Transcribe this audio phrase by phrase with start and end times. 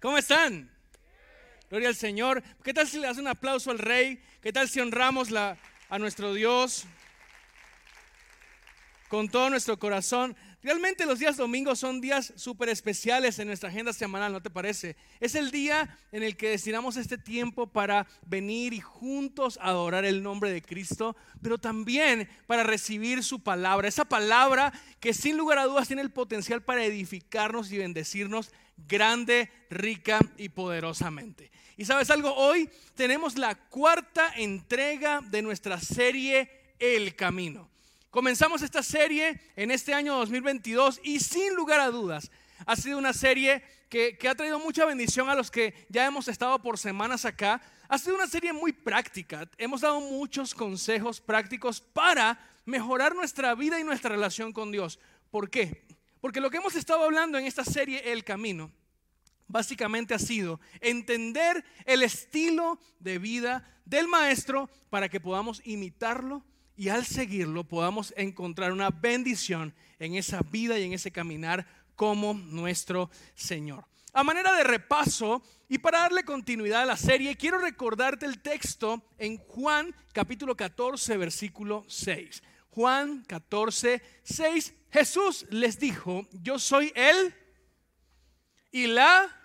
[0.00, 0.70] ¿Cómo están?
[1.68, 2.42] Gloria al Señor.
[2.64, 4.22] ¿Qué tal si le das un aplauso al Rey?
[4.40, 6.86] ¿Qué tal si honramos a nuestro Dios
[9.08, 10.34] con todo nuestro corazón?
[10.62, 14.96] Realmente los días domingos son días súper especiales en nuestra agenda semanal, ¿no te parece?
[15.18, 20.22] Es el día en el que destinamos este tiempo para venir y juntos adorar el
[20.22, 23.88] nombre de Cristo, pero también para recibir su palabra.
[23.88, 28.50] Esa palabra que sin lugar a dudas tiene el potencial para edificarnos y bendecirnos
[28.86, 31.50] grande, rica y poderosamente.
[31.76, 37.70] Y sabes algo, hoy tenemos la cuarta entrega de nuestra serie El Camino.
[38.10, 42.30] Comenzamos esta serie en este año 2022 y sin lugar a dudas
[42.66, 46.60] ha sido una serie que, ha traído mucha bendición a los que ya hemos estado
[46.60, 47.60] por semanas acá.
[47.88, 49.48] Ha sido una serie muy práctica.
[49.58, 54.98] Hemos dado muchos consejos prácticos para mejorar nuestra vida y nuestra relación con Dios.
[55.30, 55.84] ¿Por qué?
[56.20, 58.70] Porque lo que hemos estado hablando en esta serie El Camino
[59.48, 66.44] básicamente ha sido entender el estilo de vida del maestro para que podamos imitarlo
[66.76, 72.34] y al seguirlo podamos encontrar una bendición en esa vida y en ese caminar como
[72.34, 73.84] nuestro Señor.
[74.12, 79.02] A manera de repaso y para darle continuidad a la serie, quiero recordarte el texto
[79.18, 82.42] en Juan capítulo 14, versículo 6.
[82.70, 84.74] Juan 14, 6.
[84.92, 87.34] Jesús les dijo, yo soy Él
[88.72, 89.36] y la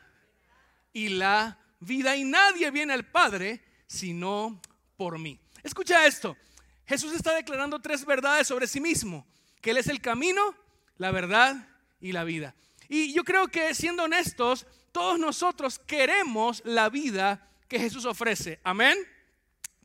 [0.93, 4.61] y la vida y nadie viene al Padre sino
[4.97, 5.39] por mí.
[5.63, 6.37] Escucha esto.
[6.85, 9.25] Jesús está declarando tres verdades sobre sí mismo,
[9.61, 10.55] que Él es el camino,
[10.97, 11.67] la verdad
[11.99, 12.55] y la vida.
[12.87, 18.59] Y yo creo que siendo honestos, todos nosotros queremos la vida que Jesús ofrece.
[18.63, 18.97] Amén.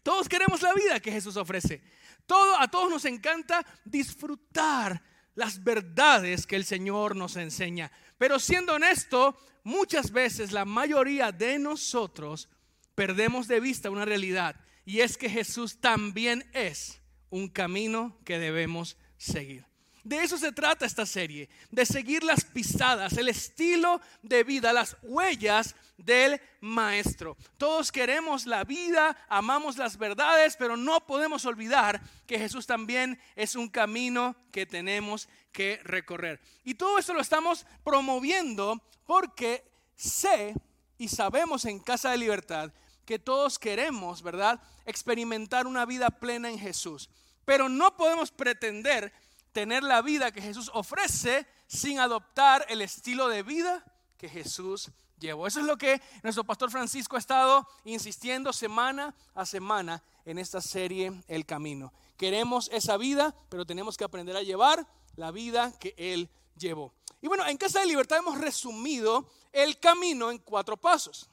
[0.03, 1.83] Todos queremos la vida que Jesús ofrece.
[2.31, 5.03] Todo, a todos nos encanta disfrutar
[5.35, 7.91] las verdades que el Señor nos enseña.
[8.19, 12.49] Pero siendo honesto, muchas veces la mayoría de nosotros
[12.95, 17.01] perdemos de vista una realidad y es que Jesús también es
[17.31, 19.67] un camino que debemos seguir.
[20.05, 24.97] De eso se trata esta serie, de seguir las pisadas, el estilo de vida, las
[25.03, 25.75] huellas
[26.05, 27.37] del maestro.
[27.59, 33.55] Todos queremos la vida, amamos las verdades, pero no podemos olvidar que Jesús también es
[33.55, 36.41] un camino que tenemos que recorrer.
[36.65, 39.65] Y todo esto lo estamos promoviendo porque
[39.97, 40.55] sé
[40.99, 42.73] y sabemos en Casa de Libertad
[43.05, 44.61] que todos queremos, ¿verdad?
[44.85, 47.11] Experimentar una vida plena en Jesús.
[47.45, 49.13] Pero no podemos pretender
[49.53, 53.85] tener la vida que Jesús ofrece sin adoptar el estilo de vida
[54.17, 55.47] que Jesús llevó.
[55.47, 60.61] Eso es lo que nuestro pastor Francisco ha estado insistiendo semana a semana en esta
[60.61, 61.93] serie El Camino.
[62.17, 64.87] Queremos esa vida, pero tenemos que aprender a llevar
[65.17, 66.93] la vida que Él llevó.
[67.21, 71.29] Y bueno, en Casa de Libertad hemos resumido el camino en cuatro pasos.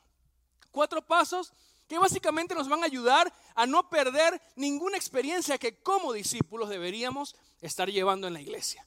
[0.71, 1.53] Cuatro pasos
[1.87, 7.35] que básicamente nos van a ayudar a no perder ninguna experiencia que como discípulos deberíamos
[7.61, 8.85] estar llevando en la iglesia.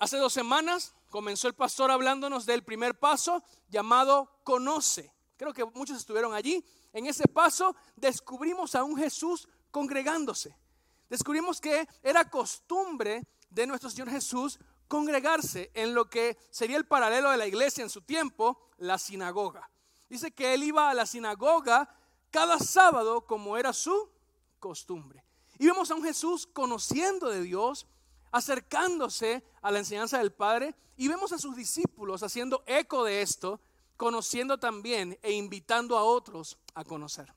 [0.00, 5.12] hace dos semanas comenzó el pastor hablándonos del primer paso llamado conoce.
[5.36, 6.64] Creo que muchos estuvieron allí.
[6.92, 10.56] En ese paso descubrimos a un Jesús congregándose.
[11.08, 14.58] Descubrimos que era costumbre de nuestro Señor Jesús
[14.88, 19.70] congregarse en lo que sería el paralelo de la iglesia en su tiempo, la sinagoga.
[20.08, 21.94] Dice que él iba a la sinagoga
[22.30, 24.10] cada sábado como era su
[24.58, 25.24] costumbre.
[25.58, 27.86] Y vemos a un Jesús conociendo de Dios,
[28.30, 33.60] acercándose a la enseñanza del Padre, y vemos a sus discípulos haciendo eco de esto,
[33.96, 37.32] conociendo también e invitando a otros a conocer.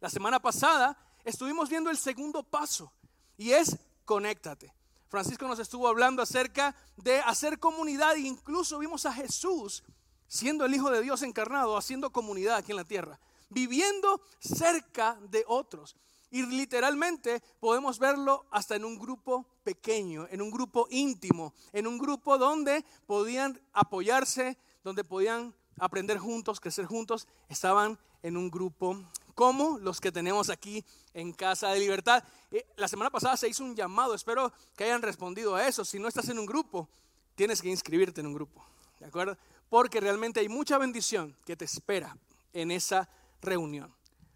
[0.00, 2.92] La semana pasada estuvimos viendo el segundo paso,
[3.36, 4.74] y es conéctate.
[5.08, 9.84] Francisco nos estuvo hablando acerca de hacer comunidad e incluso vimos a Jesús
[10.26, 13.20] siendo el Hijo de Dios encarnado, haciendo comunidad aquí en la tierra,
[13.50, 15.94] viviendo cerca de otros.
[16.30, 21.98] Y literalmente podemos verlo hasta en un grupo pequeño, en un grupo íntimo, en un
[21.98, 27.26] grupo donde podían apoyarse, donde podían aprender juntos, crecer juntos.
[27.48, 28.96] Estaban en un grupo
[29.34, 32.22] como los que tenemos aquí en Casa de Libertad.
[32.50, 35.84] Eh, la semana pasada se hizo un llamado, espero que hayan respondido a eso.
[35.84, 36.88] Si no estás en un grupo,
[37.34, 38.64] tienes que inscribirte en un grupo.
[39.00, 39.36] ¿De acuerdo?
[39.72, 42.14] porque realmente hay mucha bendición que te espera
[42.52, 43.08] en esa
[43.40, 43.90] reunión.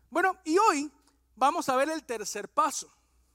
[0.08, 0.90] Bueno, y hoy
[1.34, 2.90] vamos a ver el tercer paso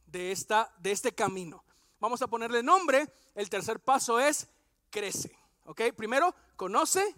[0.07, 1.63] de, esta, de este camino.
[2.01, 3.07] Vamos a ponerle nombre.
[3.35, 4.47] El tercer paso es
[4.89, 5.37] crece.
[5.65, 5.81] ¿Ok?
[5.95, 7.15] Primero, conoce,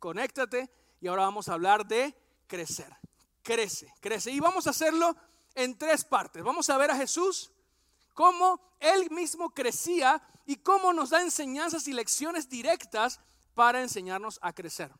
[0.00, 0.68] conéctate
[1.00, 2.12] y ahora vamos a hablar de
[2.48, 2.94] crecer.
[3.42, 4.32] Crece, crece.
[4.32, 5.16] Y vamos a hacerlo
[5.54, 6.42] en tres partes.
[6.42, 7.52] Vamos a ver a Jesús,
[8.14, 13.20] cómo él mismo crecía y cómo nos da enseñanzas y lecciones directas
[13.54, 14.92] para enseñarnos a crecer.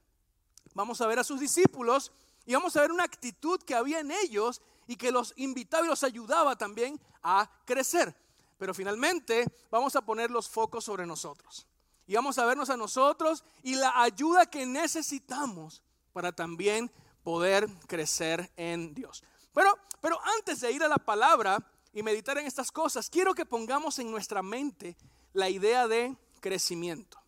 [0.73, 2.13] vamos a ver a sus discípulos
[2.45, 5.89] y vamos a ver una actitud que había en ellos y que los invitaba y
[5.89, 8.15] los ayudaba también a crecer.
[8.59, 11.67] Pero finalmente vamos a poner los focos sobre nosotros.
[12.07, 15.83] Y vamos a vernos a nosotros y la ayuda que necesitamos
[16.13, 16.91] para también
[17.23, 19.25] poder crecer en Dios.
[19.53, 21.59] Pero, pero antes de ir a la palabra
[21.93, 24.97] y meditar en estas cosas, quiero que pongamos en nuestra mente
[25.33, 27.19] la idea de crecimiento.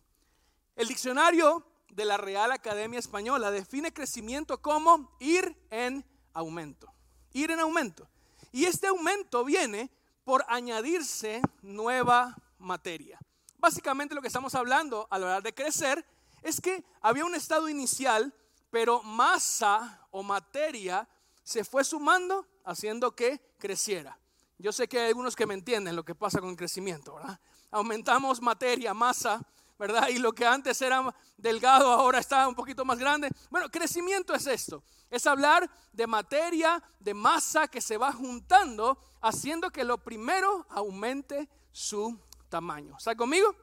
[0.75, 6.93] El diccionario de la Real Academia Española define crecimiento como ir en aumento.
[7.33, 8.07] Ir en aumento.
[8.51, 9.91] Y este aumento viene
[10.29, 13.17] por añadirse nueva materia.
[13.57, 16.05] Básicamente lo que estamos hablando al hablar de crecer
[16.43, 18.31] es que había un estado inicial,
[18.69, 21.09] pero masa o materia
[21.41, 24.19] se fue sumando haciendo que creciera.
[24.59, 27.39] Yo sé que hay algunos que me entienden lo que pasa con el crecimiento, ¿verdad?
[27.71, 29.41] Aumentamos materia, masa,
[29.79, 30.09] ¿verdad?
[30.09, 33.29] Y lo que antes era delgado ahora está un poquito más grande.
[33.49, 34.83] Bueno, crecimiento es esto.
[35.09, 41.49] Es hablar de materia, de masa que se va juntando, haciendo que lo primero aumente
[41.71, 42.97] su tamaño.
[42.97, 43.55] ¿Está conmigo?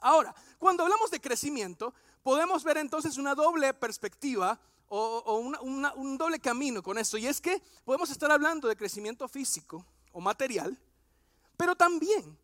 [0.00, 1.94] Ahora, cuando hablamos de crecimiento,
[2.24, 7.18] podemos ver entonces una doble perspectiva o, un doble camino con esto.
[7.18, 10.76] Y es que podemos estar hablando de crecimiento físico o material,
[11.56, 12.36] pero también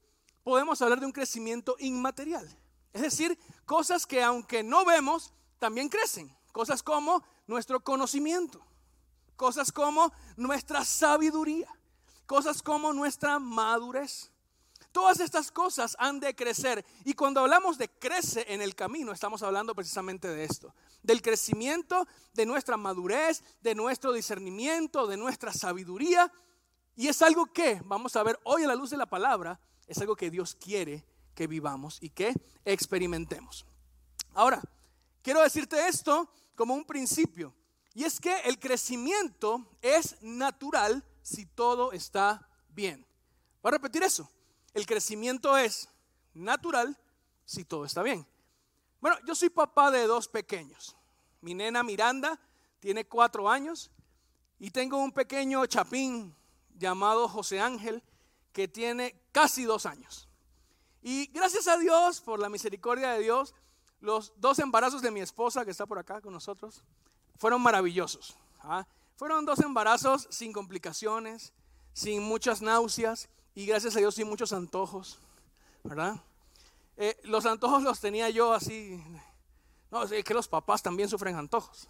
[0.45, 2.62] podemos hablar de un crecimiento inmaterial.
[2.93, 6.35] Es decir, cosas que aunque no vemos, también crecen.
[6.53, 8.61] Cosas como nuestro conocimiento,
[9.37, 11.69] cosas como nuestra sabiduría,
[12.27, 14.31] cosas como nuestra madurez.
[14.93, 16.85] Todas estas cosas han de crecer.
[17.05, 20.75] Y cuando hablamos de crece en el camino, estamos hablando precisamente de esto.
[21.03, 26.31] Del crecimiento, de nuestra madurez, de nuestro discernimiento, de nuestra sabiduría.
[26.95, 29.97] Y es algo que, vamos a ver hoy a la luz de la palabra, es
[29.99, 32.35] algo que Dios quiere que vivamos y que
[32.65, 33.67] experimentemos.
[34.35, 34.63] Ahora,
[35.23, 37.55] quiero decirte esto como un principio.
[37.95, 43.07] Y es que el crecimiento es natural si todo está bien.
[43.63, 44.31] Voy a repetir eso.
[44.73, 45.89] El crecimiento es
[46.35, 46.99] natural
[47.45, 48.27] si todo está bien.
[49.01, 50.97] Bueno, yo soy papá de dos pequeños.
[51.41, 52.41] Mi nena Miranda
[52.81, 53.91] tiene cuatro años
[54.59, 56.35] y tengo un pequeño chapín
[56.79, 58.03] llamado José Ángel
[58.53, 60.29] que tiene casi dos años.
[61.03, 63.55] Y gracias a Dios, por la misericordia de Dios,
[64.01, 66.83] los dos embarazos de mi esposa, que está por acá con nosotros,
[67.37, 68.37] fueron maravillosos.
[68.61, 68.87] ¿ah?
[69.17, 71.53] Fueron dos embarazos sin complicaciones,
[71.93, 75.19] sin muchas náuseas y gracias a Dios sin muchos antojos,
[75.83, 76.17] ¿verdad?
[76.97, 79.03] Eh, los antojos los tenía yo así.
[79.91, 81.89] No, es que los papás también sufren antojos.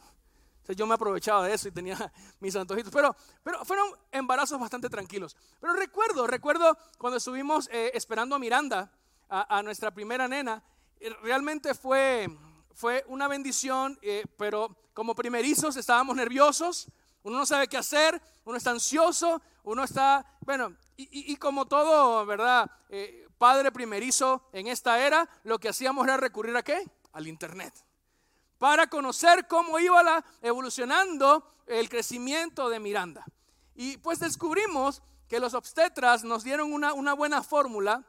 [0.56, 2.92] Entonces yo me aprovechaba de eso y tenía mis antojitos.
[2.92, 5.36] Pero, pero fueron embarazos bastante tranquilos.
[5.60, 8.90] Pero recuerdo, recuerdo cuando estuvimos eh, esperando a Miranda
[9.32, 10.62] a, nuestra primera nena,
[11.00, 12.28] eh, realmente fue,
[12.74, 16.88] fue una bendición, eh, pero como primerizos estábamos nerviosos,
[17.22, 22.70] uno no sabe qué hacer, uno está ansioso, uno está, bueno, y, como todo, ¿verdad?
[22.88, 26.84] Eh, padre primerizo en esta era, lo que hacíamos era recurrir a qué?
[27.12, 27.74] Al Internet.
[28.58, 33.24] Para conocer cómo iba la, evolucionando el crecimiento de Miranda.
[33.74, 38.04] Y pues descubrimos que los obstetras nos dieron una, una buena fórmula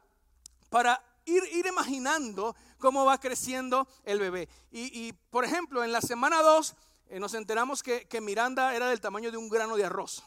[0.70, 4.48] para ir, imaginando cómo va creciendo el bebé.
[4.70, 6.74] Y, por ejemplo, en la semana 2
[7.08, 10.24] eh, nos enteramos que, Miranda era del tamaño de un grano de arroz.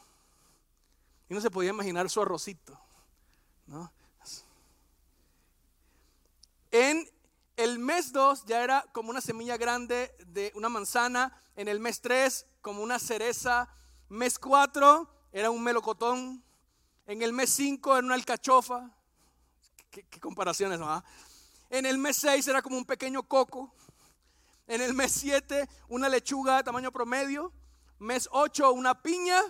[1.28, 2.78] Y no se podía imaginar su arrocito.
[6.70, 7.08] En
[7.56, 11.36] el mes 2 ya era como una semilla grande de una manzana.
[11.56, 13.68] En el mes 3 como una cereza.
[14.08, 16.42] Mes 4 era un melocotón.
[17.06, 18.97] En el mes 5 era una alcachofa
[19.90, 21.02] qué, comparaciones, ¿no?
[21.70, 23.72] En el mes 6 era como un pequeño coco.
[24.66, 27.52] En el mes 7 una lechuga de tamaño promedio.
[27.98, 29.40] Mes 8 una piña.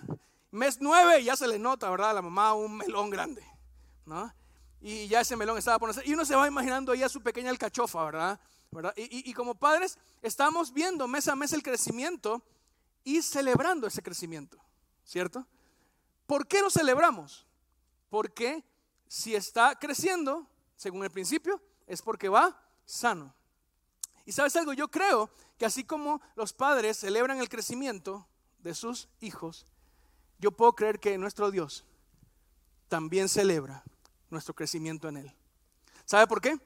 [0.50, 2.14] Mes 9 ya se le nota, ¿verdad?
[2.14, 3.44] la mamá un melón grande,
[4.06, 4.32] ¿no?
[4.80, 6.08] Y ya ese melón estaba por nacer.
[6.08, 8.40] Y uno se va imaginando ya su pequeña alcachofa, ¿verdad?
[8.70, 8.94] ¿verdad?
[8.96, 12.42] Y, y como padres estamos viendo mes a mes el crecimiento
[13.04, 14.58] y celebrando ese crecimiento,
[15.04, 15.46] ¿cierto?
[16.26, 17.46] ¿Por qué lo celebramos?
[18.10, 18.64] Porque
[19.08, 20.46] si está creciendo,
[20.76, 23.34] según el principio, es porque va sano.
[24.24, 29.08] Y sabes algo, yo creo que así como los padres celebran el crecimiento de sus
[29.20, 29.66] hijos,
[30.38, 31.84] yo puedo creer que nuestro Dios
[32.88, 33.82] también celebra
[34.30, 35.34] nuestro crecimiento en Él.
[36.04, 36.60] ¿Sabe por qué?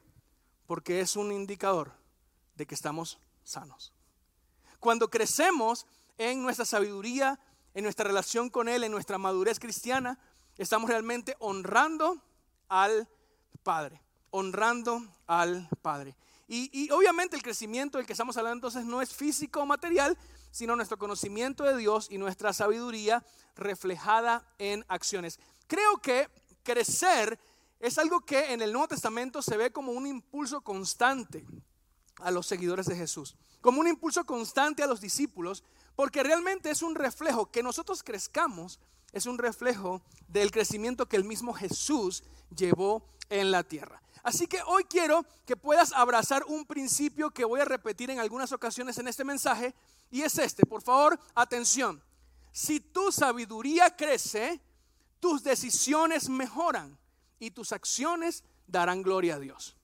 [0.67, 1.93] Porque es un indicador
[2.57, 3.93] de que estamos sanos.
[4.81, 5.87] Cuando crecemos
[6.19, 7.39] en nuestra sabiduría,
[7.75, 10.19] en nuestra relación con Él, en nuestra madurez cristiana,
[10.59, 12.23] estamos realmente honrando
[12.73, 13.07] al
[13.63, 14.01] Padre,
[14.31, 16.17] honrando al Padre.
[16.49, 20.17] Y, obviamente el crecimiento del que estamos hablando entonces no es físico o material,
[20.51, 23.25] sino nuestro conocimiento de Dios y nuestra sabiduría
[23.57, 25.39] reflejada en acciones.
[25.67, 26.29] Creo que
[26.63, 27.39] crecer
[27.79, 31.45] es algo que en el Nuevo Testamento se ve como un impulso constante
[32.21, 35.63] a los seguidores de Jesús, como un impulso constante a los discípulos,
[35.95, 38.81] porque realmente es un reflejo, que nosotros crezcamos,
[39.13, 44.03] es un reflejo del crecimiento que el mismo Jesús llevó en la tierra.
[44.23, 48.53] Así que hoy quiero que puedas abrazar un principio que voy a repetir en algunas
[48.53, 49.75] ocasiones en este mensaje,
[50.11, 50.65] y es este.
[50.65, 52.03] Por favor, atención.
[52.53, 54.61] Si tu sabiduría crece,
[55.19, 56.99] tus decisiones mejoran
[57.39, 59.77] y tus acciones darán gloria a Dios.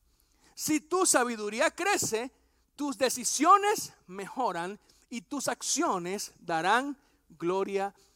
[0.55, 2.31] Si tu sabiduría crece,
[2.77, 4.79] tus decisiones mejoran
[5.11, 6.97] y tus acciones darán
[7.31, 8.08] gloria a Dios.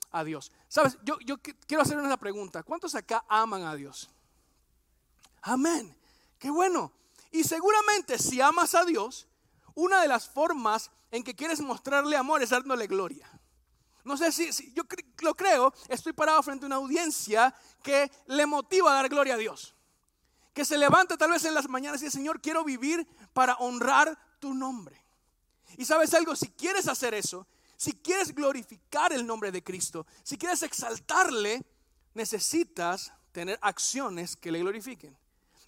[0.69, 2.62] Sabes, yo, yo quiero hacer una pregunta.
[2.62, 4.11] ¿Cuántos acá aman a Dios?
[5.42, 5.97] Amén.
[6.38, 6.92] Qué bueno.
[7.31, 9.26] Y seguramente si amas a Dios,
[9.75, 13.28] una de las formas en que quieres mostrarle amor es dándole gloria.
[14.04, 14.83] No sé si, yo
[15.21, 19.38] lo creo, estoy parado frente a una audiencia que le motiva a dar gloria a
[19.38, 19.75] Dios.
[20.52, 24.19] Que se levanta tal vez en las mañanas y dice, Señor, quiero vivir para honrar
[24.38, 25.00] tu nombre.
[25.78, 27.47] Y sabes algo, si quieres hacer eso,
[27.82, 31.60] si quieres glorificar el nombre de Cristo, si quieres exaltarle,
[32.14, 35.18] necesitas tener acciones que le glorifiquen.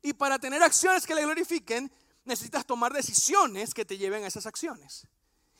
[0.01, 1.91] Y para tener acciones que le glorifiquen,
[2.25, 5.09] necesitas tomar decisiones que te lleven a esas acciones.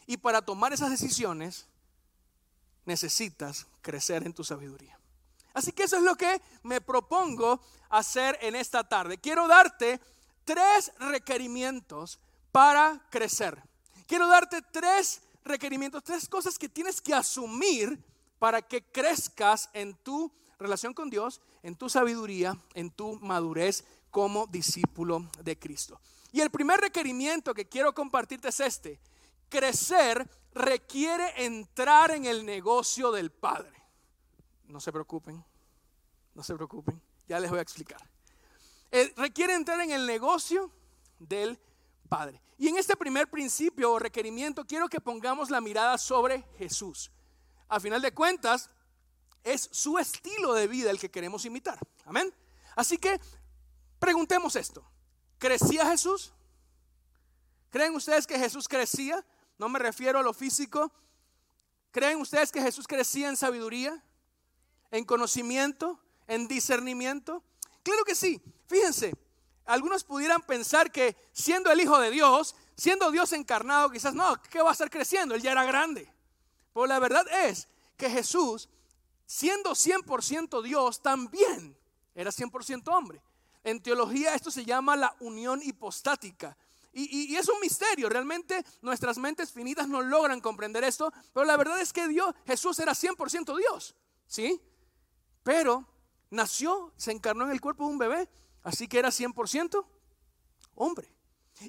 [0.07, 1.67] Y para tomar esas decisiones,
[2.85, 4.97] necesitas crecer en tu sabiduría.
[5.55, 9.19] Así que eso es lo que me propongo hacer en esta tarde.
[9.19, 10.01] Quiero darte
[10.45, 12.21] tres requerimientos
[12.53, 13.61] para crecer.
[14.07, 18.03] Quiero darte tres requerimientos, tres cosas que tienes que asumir
[18.39, 24.47] para que crezcas en tu relación con Dios, en tu sabiduría, en tu madurez como
[24.47, 26.01] discípulo de Cristo.
[26.33, 28.99] Y el primer requerimiento que quiero compartirte es este.
[29.49, 33.73] Crecer requiere entrar en el negocio del Padre.
[34.67, 35.45] No se preocupen,
[36.35, 38.01] no se preocupen, ya les voy a explicar.
[38.91, 40.71] Eh, requiere entrar en el negocio
[41.19, 41.74] del Padre.
[42.57, 47.11] Y en este primer principio o requerimiento quiero que pongamos la mirada sobre Jesús.
[47.69, 48.71] A final de cuentas,
[49.43, 51.79] es su estilo de vida el que queremos imitar.
[52.05, 52.33] Amén.
[52.77, 53.21] Así que
[54.05, 54.85] Preguntemos esto.
[55.39, 56.35] ¿Crecía Jesús?
[57.71, 59.25] ¿Creen ustedes que Jesús crecía?
[59.57, 60.93] No me refiero a lo físico.
[61.91, 64.05] ¿Creen ustedes que Jesús crecía en sabiduría?
[64.91, 65.99] ¿En conocimiento?
[66.27, 67.43] ¿En discernimiento?
[67.83, 68.43] Claro que sí.
[68.67, 69.15] Fíjense,
[69.65, 74.61] algunos pudieran pensar que siendo el Hijo de Dios, siendo Dios encarnado, quizás no, ¿qué
[74.63, 75.35] va a estar creciendo?
[75.35, 76.13] Él ya era grande.
[76.73, 78.69] Pero la verdad es que Jesús,
[79.27, 81.77] siendo 100% Dios, también
[82.15, 83.23] era 100% hombre.
[83.63, 86.57] En teología esto se llama la unión hipostática.
[86.97, 91.81] Y, es un misterio, realmente nuestras mentes finitas no logran comprender esto, pero la verdad
[91.81, 93.97] es que Dios, Jesús era 100% Dios,
[94.29, 94.61] ¿sí?
[95.43, 95.85] Pero
[96.31, 98.29] nació, se encarnó en el cuerpo de un bebé,
[98.65, 99.87] así que era 100%
[100.75, 101.09] hombre.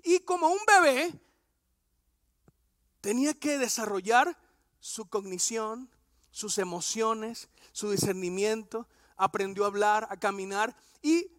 [0.04, 1.14] Y como un bebé,
[3.02, 4.36] tenía que desarrollar
[4.80, 5.92] su cognición,
[6.32, 11.32] sus emociones, su discernimiento, aprendió a hablar, a caminar y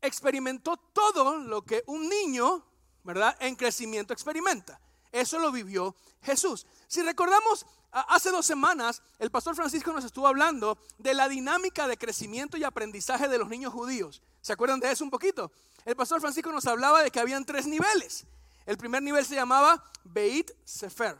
[0.00, 2.64] experimentó todo lo que un niño,
[3.04, 3.36] ¿verdad?
[3.40, 4.80] En crecimiento experimenta.
[5.12, 6.66] Eso lo vivió Jesús.
[6.88, 11.96] Si recordamos, hace dos semanas el pastor Francisco nos estuvo hablando de la dinámica de
[11.96, 14.22] crecimiento y aprendizaje de los niños judíos.
[14.40, 15.52] ¿Se acuerdan de eso un poquito?
[15.84, 18.26] El pastor Francisco nos hablaba de que habían tres niveles.
[18.66, 21.18] El primer nivel se llamaba Beit Sefer.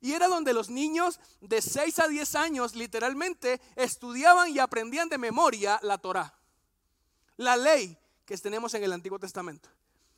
[0.00, 5.16] Y era donde los niños de 6 a 10 años literalmente estudiaban y aprendían de
[5.16, 6.34] memoria la Torah.
[7.38, 7.96] La ley,
[8.26, 9.70] que tenemos en el Antiguo Testamento.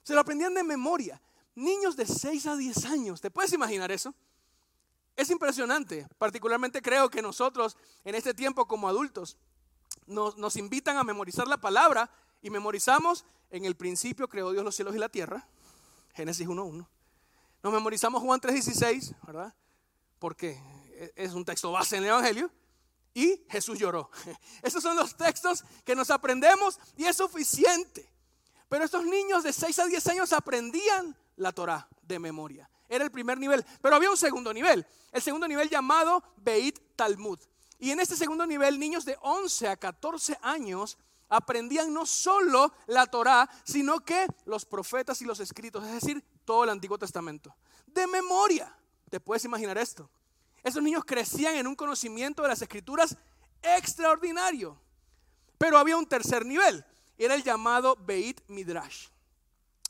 [0.02, 1.22] Se lo aprendían de memoria.
[1.54, 3.20] Niños de 6 a 10 años.
[3.20, 4.12] ¿Te puedes imaginar eso?
[5.16, 6.06] Es impresionante.
[6.18, 9.36] Particularmente creo que nosotros en este tiempo como adultos
[10.06, 12.10] nos, nos invitan a memorizar la palabra
[12.42, 15.48] y memorizamos en el principio creó Dios los cielos y la tierra.
[16.14, 16.86] Génesis 1.1.
[17.62, 19.54] Nos memorizamos Juan 3.16, ¿verdad?
[20.18, 20.60] Porque
[21.14, 22.50] es un texto base en el Evangelio
[23.14, 24.10] y Jesús lloró.
[24.62, 28.08] Esos son los textos que nos aprendemos y es suficiente.
[28.68, 32.68] Pero estos niños de 6 a 10 años aprendían la Torah de memoria.
[32.88, 33.64] Era el primer nivel.
[33.80, 34.86] Pero había un segundo nivel.
[35.12, 37.38] El segundo nivel llamado Beit Talmud.
[37.78, 40.96] Y en este segundo nivel, niños de 11 a 14 años
[41.28, 46.64] aprendían no solo la Torah, sino que los profetas y los escritos, es decir, todo
[46.64, 47.54] el Antiguo Testamento.
[47.86, 48.74] De memoria.
[49.10, 50.10] ¿Te puedes imaginar esto?
[50.62, 53.16] Esos niños crecían en un conocimiento de las escrituras
[53.62, 54.80] extraordinario.
[55.58, 56.84] Pero había un tercer nivel,
[57.16, 59.08] era el llamado Beit Midrash.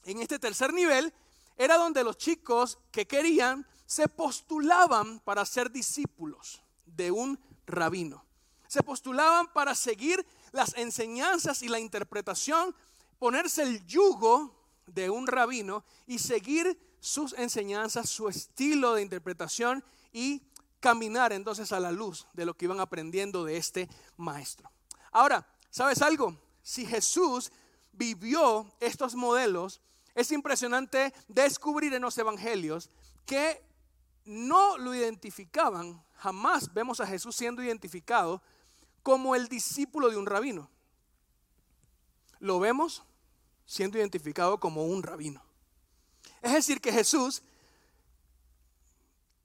[0.05, 1.13] En este tercer nivel,
[1.57, 8.25] era donde los chicos que querían se postulaban para ser discípulos de un rabino.
[8.67, 12.75] Se postulaban para seguir las enseñanzas y la interpretación,
[13.19, 14.55] ponerse el yugo
[14.87, 20.43] de un rabino y seguir sus enseñanzas, su estilo de interpretación y
[20.81, 24.71] caminar entonces a la luz de lo que iban aprendiendo de este maestro.
[25.13, 26.37] Ahora, ¿sabes algo?
[26.63, 27.53] Si Jesús
[27.93, 29.81] vivió estos modelos,
[30.17, 32.91] es impresionante descubrir en los evangelios
[33.27, 33.63] que
[34.25, 38.43] no lo identificaban, jamás vemos a Jesús siendo identificado
[39.03, 40.71] como el discípulo de un rabino.
[42.41, 43.05] Lo vemos
[43.67, 45.45] siendo identificado como un rabino.
[46.41, 47.43] Es decir, que Jesús,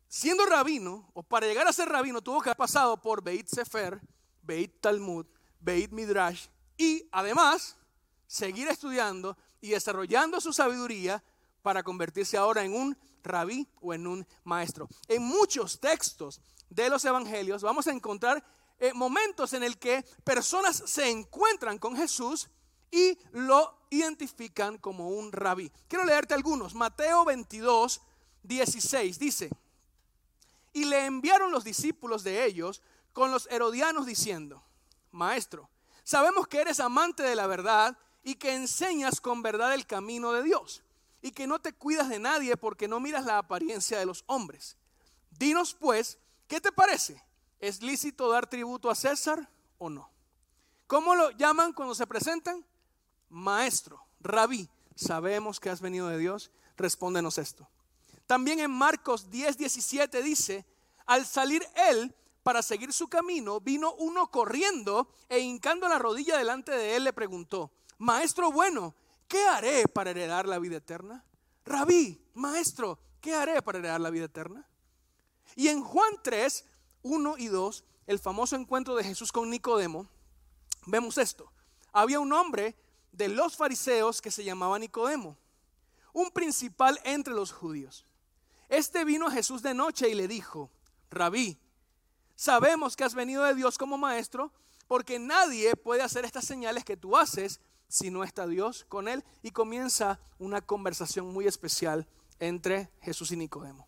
[0.07, 3.99] siendo rabino, o para llegar a ser rabino, tuvo que haber pasado por Beit Sefer,
[4.41, 5.25] Beit Talmud,
[5.59, 6.47] Beit Midrash,
[6.77, 7.75] y además
[8.25, 11.23] seguir estudiando y desarrollando su sabiduría
[11.61, 14.89] para convertirse ahora en un rabí o en un maestro.
[15.07, 18.43] En muchos textos de los evangelios vamos a encontrar
[18.79, 22.49] eh, momentos en el que personas se encuentran con Jesús
[22.89, 25.71] y lo identifican como un rabí.
[25.87, 26.73] Quiero leerte algunos.
[26.73, 28.01] Mateo 22,
[28.43, 29.49] 16 dice,
[30.73, 32.81] y le enviaron los discípulos de ellos
[33.13, 34.63] con los herodianos diciendo,
[35.11, 35.69] Maestro,
[36.03, 40.43] sabemos que eres amante de la verdad y que enseñas con verdad el camino de
[40.43, 40.83] Dios
[41.21, 44.77] y que no te cuidas de nadie porque no miras la apariencia de los hombres.
[45.29, 47.23] Dinos pues, ¿qué te parece?
[47.59, 50.09] ¿Es lícito dar tributo a César o no?
[50.87, 52.65] ¿Cómo lo llaman cuando se presentan?
[53.29, 57.69] Maestro, rabí, sabemos que has venido de Dios, respóndenos esto.
[58.27, 60.65] También en Marcos 10, 17 dice,
[61.05, 62.13] al salir él
[62.43, 67.13] para seguir su camino, vino uno corriendo e hincando la rodilla delante de él le
[67.13, 68.95] preguntó, Maestro bueno,
[69.27, 71.23] ¿qué haré para heredar la vida eterna?
[71.63, 74.67] Rabí, maestro, ¿qué haré para heredar la vida eterna?
[75.55, 76.65] Y en Juan 3,
[77.03, 80.07] 1 y 2, el famoso encuentro de Jesús con Nicodemo,
[80.87, 81.51] vemos esto.
[81.93, 82.75] Había un hombre
[83.11, 85.37] de los fariseos que se llamaba Nicodemo,
[86.11, 88.07] un principal entre los judíos.
[88.67, 90.71] Este vino a Jesús de noche y le dijo,
[91.11, 91.59] Rabí,
[92.35, 94.51] sabemos que has venido de Dios como maestro,
[94.87, 97.61] porque nadie puede hacer estas señales que tú haces
[97.91, 99.23] si no está Dios con él.
[99.43, 102.07] Y comienza una conversación muy especial
[102.39, 103.87] entre Jesús y Nicodemo.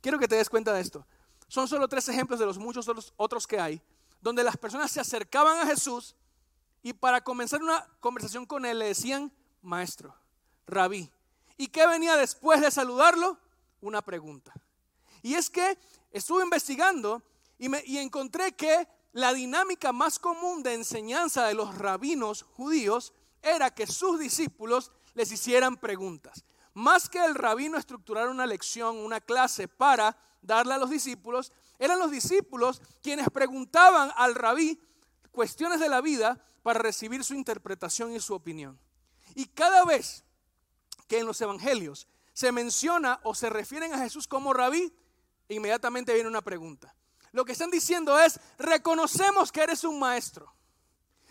[0.00, 1.06] Quiero que te des cuenta de esto.
[1.48, 3.82] Son solo tres ejemplos de los muchos otros que hay,
[4.20, 6.14] donde las personas se acercaban a Jesús
[6.82, 9.32] y para comenzar una conversación con él le decían,
[9.62, 10.14] maestro,
[10.66, 11.10] rabí.
[11.56, 13.38] ¿Y qué venía después de saludarlo?
[13.80, 14.52] Una pregunta.
[15.22, 15.78] Y es que
[16.10, 17.22] estuve investigando
[17.58, 23.12] y, me, y encontré que la dinámica más común de enseñanza de los rabinos judíos
[23.42, 26.44] era que sus discípulos les hicieran preguntas.
[26.74, 31.98] Más que el rabino estructurar una lección, una clase para darle a los discípulos, eran
[31.98, 34.80] los discípulos quienes preguntaban al rabí
[35.32, 38.78] cuestiones de la vida para recibir su interpretación y su opinión.
[39.34, 40.24] Y cada vez
[41.06, 44.92] que en los evangelios se menciona o se refieren a Jesús como rabí,
[45.48, 46.94] inmediatamente viene una pregunta.
[47.32, 50.52] Lo que están diciendo es, reconocemos que eres un maestro.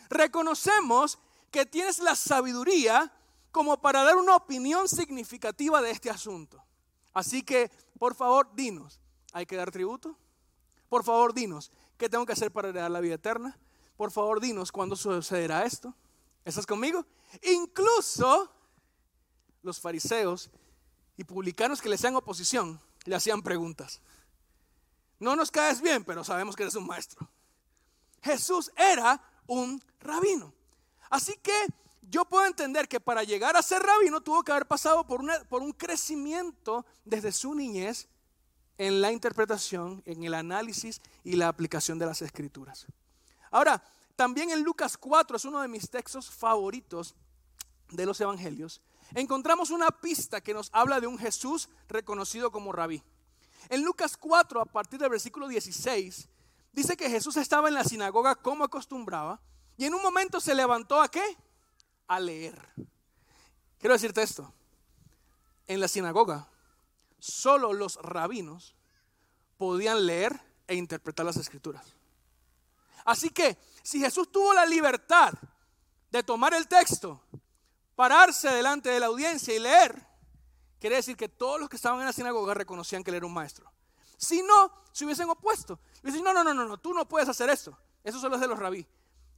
[0.09, 1.19] Reconocemos
[1.49, 3.11] que tienes la sabiduría
[3.51, 6.63] como para dar una opinión significativa de este asunto.
[7.13, 8.99] Así que, por favor, dinos,
[9.33, 10.17] ¿hay que dar tributo?
[10.87, 13.57] Por favor, dinos, ¿qué tengo que hacer para heredar la vida eterna?
[13.97, 15.93] Por favor, dinos, ¿cuándo sucederá esto?
[16.45, 17.05] ¿Estás conmigo?
[17.41, 18.51] Incluso
[19.61, 20.49] los fariseos
[21.17, 24.01] y publicanos que le hacían oposición le hacían preguntas.
[25.19, 27.27] No nos caes bien, pero sabemos que eres un maestro.
[28.21, 30.53] Jesús era un rabino.
[31.09, 31.53] Así que
[32.09, 35.61] yo puedo entender que para llegar a ser rabino tuvo que haber pasado por, por
[35.61, 38.07] un crecimiento desde su niñez
[38.77, 42.87] en la interpretación, en el análisis y la aplicación de las escrituras.
[43.51, 43.83] Ahora,
[44.15, 47.15] también en Lucas 4 es uno de mis textos favoritos
[47.91, 48.81] de los evangelios.
[49.15, 53.03] Encontramos una pista que nos habla de un Jesús reconocido como rabí.
[53.69, 56.29] En Lucas 4, a partir del versículo 16,
[56.71, 59.41] dice que Jesús estaba en la sinagoga como acostumbraba
[59.79, 61.23] y en un momento se levantó a qué?
[62.09, 62.73] A leer.
[63.77, 64.53] Quiero decirte esto.
[65.67, 66.49] En la sinagoga,
[67.17, 68.75] solo los rabinos
[69.55, 70.37] podían leer
[70.67, 71.85] e interpretar las escrituras.
[73.05, 75.31] Así que si Jesús tuvo la libertad
[76.11, 77.23] de tomar el texto,
[77.95, 79.95] pararse delante de la audiencia y leer,
[80.77, 83.33] quiere decir que todos los que estaban en la sinagoga reconocían que él era un
[83.33, 83.71] maestro.
[84.17, 85.79] Si no, se hubiesen opuesto.
[86.03, 87.77] Dicen, no, no, no, no, no, tú no puedes hacer eso.
[88.03, 88.85] Eso solo es de los rabí.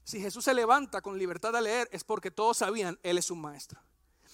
[0.04, 3.42] Si Jesús se levanta con libertad a leer es porque todos sabían, Él es un
[3.42, 3.80] maestro.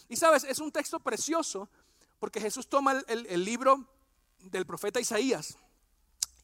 [0.10, 1.70] Y sabes, es un texto precioso
[2.20, 3.88] porque Jesús toma el, libro
[4.40, 5.58] del profeta Isaías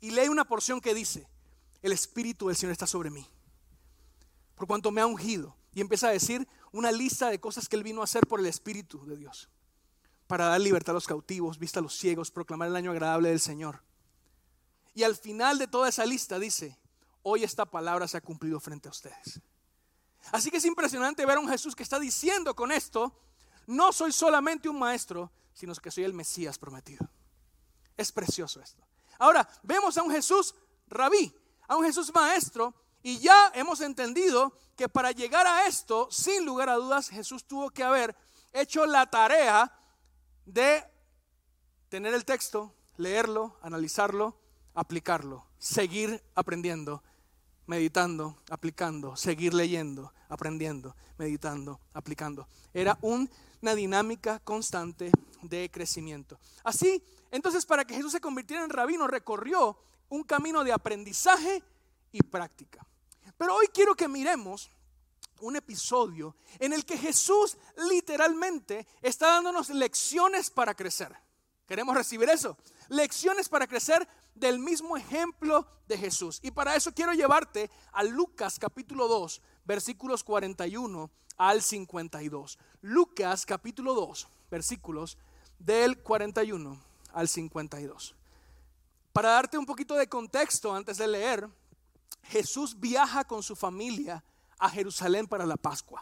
[0.01, 1.27] y lee una porción que dice,
[1.81, 3.27] el Espíritu del Señor está sobre mí,
[4.55, 5.55] por cuanto me ha ungido.
[5.75, 8.45] Y empieza a decir una lista de cosas que él vino a hacer por el
[8.45, 9.49] Espíritu de Dios,
[10.27, 13.39] para dar libertad a los cautivos, vista a los ciegos, proclamar el año agradable del
[13.39, 13.81] Señor.
[14.93, 16.77] Y al final de toda esa lista dice,
[17.23, 19.41] hoy esta palabra se ha cumplido frente a ustedes.
[20.31, 23.13] Así que es impresionante ver a un Jesús que está diciendo con esto,
[23.67, 27.07] no soy solamente un maestro, sino que soy el Mesías prometido.
[27.97, 28.83] Es precioso esto.
[29.19, 30.55] Ahora, vemos a un Jesús
[30.87, 31.33] rabí,
[31.67, 36.69] a un Jesús maestro, y ya hemos entendido que para llegar a esto, sin lugar
[36.69, 38.15] a dudas, Jesús tuvo que haber
[38.53, 39.71] hecho la tarea
[40.45, 40.83] de
[41.89, 44.39] tener el texto, leerlo, analizarlo,
[44.73, 47.03] aplicarlo, seguir aprendiendo,
[47.65, 52.47] meditando, aplicando, seguir leyendo, aprendiendo, meditando, aplicando.
[52.73, 56.39] Era una dinámica constante de crecimiento.
[56.63, 59.77] Así, entonces, para que Jesús se convirtiera en rabino, recorrió
[60.09, 61.63] un camino de aprendizaje
[62.11, 62.85] y práctica.
[63.37, 64.69] Pero hoy quiero que miremos
[65.41, 67.57] un episodio en el que Jesús
[67.89, 71.13] literalmente está dándonos lecciones para crecer.
[71.65, 72.57] ¿Queremos recibir eso?
[72.89, 76.39] Lecciones para crecer del mismo ejemplo de Jesús.
[76.41, 82.59] Y para eso quiero llevarte a Lucas capítulo 2, versículos 41 al 52.
[82.81, 85.17] Lucas capítulo 2, versículos
[85.59, 86.79] del 41
[87.13, 88.15] al 52.
[89.11, 91.47] Para darte un poquito de contexto antes de leer,
[92.23, 94.23] Jesús viaja con su familia
[94.57, 96.01] a Jerusalén para la Pascua.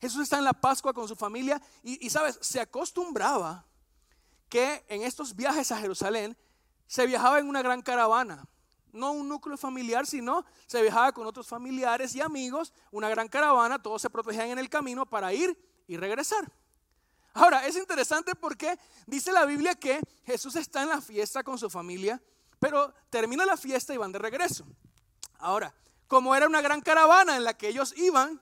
[0.00, 3.64] Jesús está en la Pascua con su familia y, y sabes, se acostumbraba
[4.48, 6.36] que en estos viajes a Jerusalén
[6.86, 8.46] se viajaba en una gran caravana.
[8.92, 13.82] No un núcleo familiar, sino se viajaba con otros familiares y amigos, una gran caravana,
[13.82, 16.50] todos se protegían en el camino para ir y regresar.
[17.32, 21.68] Ahora, es interesante porque dice la Biblia que Jesús está en la fiesta con su
[21.68, 22.22] familia,
[22.60, 24.64] pero termina la fiesta y van de regreso.
[25.38, 25.74] Ahora,
[26.06, 28.40] como era una gran caravana en la que ellos iban,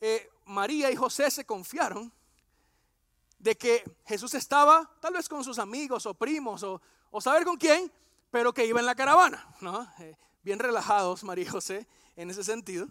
[0.00, 2.12] eh, María y José se confiaron
[3.38, 7.56] de que Jesús estaba tal vez con sus amigos o primos o, o saber con
[7.56, 7.90] quién,
[8.30, 9.88] pero que iba en la caravana, ¿no?
[9.98, 12.88] Eh, bien relajados María y José en ese sentido.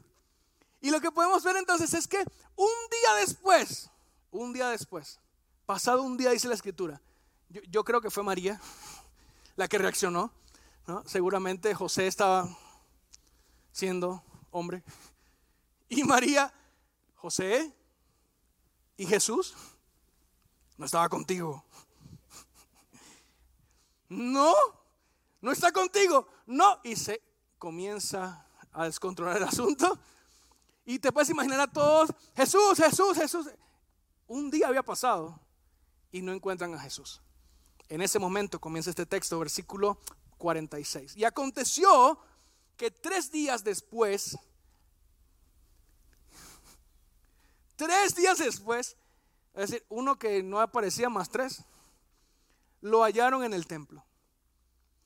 [0.82, 2.19] Y lo que podemos ver entonces es que
[2.55, 3.89] un día después,
[4.32, 5.19] un día después,
[5.65, 7.01] pasado un día, dice la escritura,
[7.49, 8.62] yo, creo que fue María
[9.55, 10.32] la que reaccionó,
[10.88, 11.03] ¿no?
[11.05, 12.47] Seguramente José estaba
[13.71, 14.84] siendo hombre.
[15.89, 16.53] Y María,
[17.15, 17.73] José
[18.95, 19.55] y Jesús
[20.77, 21.65] no estaba contigo.
[24.10, 24.54] No,
[25.41, 26.28] no está contigo.
[26.45, 26.80] No.
[26.84, 27.22] Y se
[27.58, 29.98] comienza a descontrolar el asunto.
[30.86, 33.48] Y te puedes imaginar a todos, Jesús, Jesús, Jesús.
[34.28, 35.39] Un día había pasado
[36.12, 37.22] y no encuentran a Jesús.
[37.88, 40.00] En ese momento comienza este texto, versículo
[40.38, 41.15] 46.
[41.15, 42.19] Y aconteció
[42.78, 44.38] que tres días después,
[47.76, 48.95] tres días después,
[49.54, 51.63] es decir, uno que no aparecía más tres,
[52.81, 54.05] lo hallaron en el templo,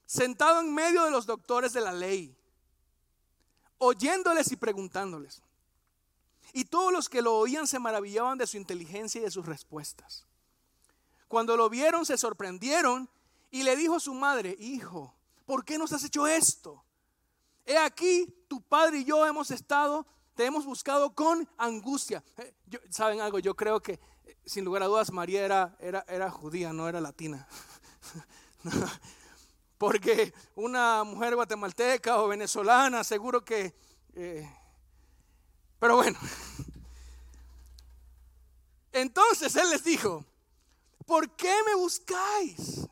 [0.05, 2.37] sentado en medio de los doctores de la ley,
[3.77, 5.41] oyéndoles y preguntándoles.
[6.53, 10.27] Y todos los que lo oían se maravillaban de su inteligencia y de sus respuestas.
[11.27, 13.09] Cuando lo vieron se sorprendieron
[13.49, 16.83] y le dijo a su madre, hijo, ¿por qué nos has hecho esto?
[17.65, 20.05] He aquí, tu padre y yo hemos estado,
[20.35, 22.23] te hemos buscado con angustia.
[22.37, 22.53] Eh,
[22.89, 23.39] ¿Saben algo?
[23.39, 23.99] Yo creo que,
[24.45, 27.47] sin lugar a dudas, María era, era, era judía, no era latina.
[29.77, 33.73] Porque una mujer guatemalteca o venezolana, seguro que...
[34.15, 34.49] Eh,
[35.79, 36.17] pero bueno.
[38.93, 40.23] Entonces él les dijo,
[41.05, 42.87] ¿por qué me buscáis?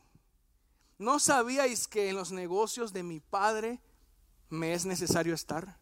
[0.98, 3.80] ¿No sabíais que en los negocios de mi padre
[4.50, 5.80] me es necesario estar?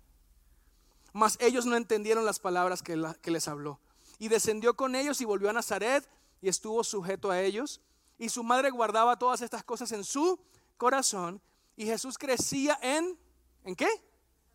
[1.14, 3.80] Mas ellos no entendieron las palabras que, que les habló.
[4.20, 6.08] Y descendió con ellos y volvió a Nazaret
[6.42, 7.82] y estuvo sujeto a ellos.
[8.18, 10.40] Y su madre guardaba todas estas cosas en su
[10.78, 11.42] corazón.
[11.76, 13.18] Y Jesús crecía en,
[13.64, 13.90] ¿en qué?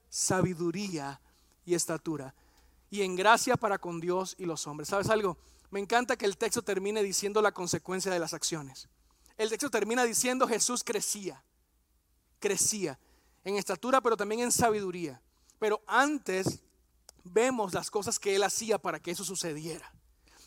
[0.09, 1.21] Sabiduría
[1.65, 2.35] y estatura
[2.95, 4.89] y en gracia para con Dios y los hombres.
[4.89, 5.37] ¿Sabes algo?
[5.73, 8.89] Me encanta que el texto termine diciendo la consecuencia de las acciones.
[9.37, 11.43] El texto termina diciendo Jesús crecía,
[12.39, 12.97] crecía
[13.43, 15.21] en estatura, pero también en sabiduría.
[15.59, 16.63] Pero antes
[17.25, 19.93] vemos las cosas que él hacía para que eso sucediera.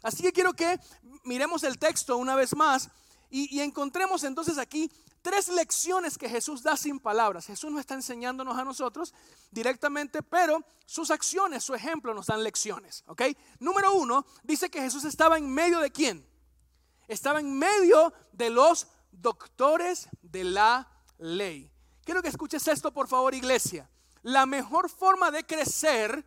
[0.04, 0.80] Así que quiero que
[1.24, 2.90] miremos el texto una vez más
[3.30, 4.90] y, y encontremos entonces aquí
[5.22, 7.48] tres lecciones que Jesús da sin palabras.
[7.48, 9.14] Jesús no está enseñándonos a nosotros
[9.52, 13.04] directamente, pero sus acciones, su ejemplo nos dan lecciones.
[13.08, 13.24] ¿ok?
[13.60, 16.26] Número uno, dice que Jesús estaba en medio de quién?
[17.08, 20.88] estaba en medio de los doctores de la
[21.18, 21.72] ley.
[22.04, 23.90] Quiero que escuches esto, por favor, iglesia.
[24.22, 26.26] La mejor forma de crecer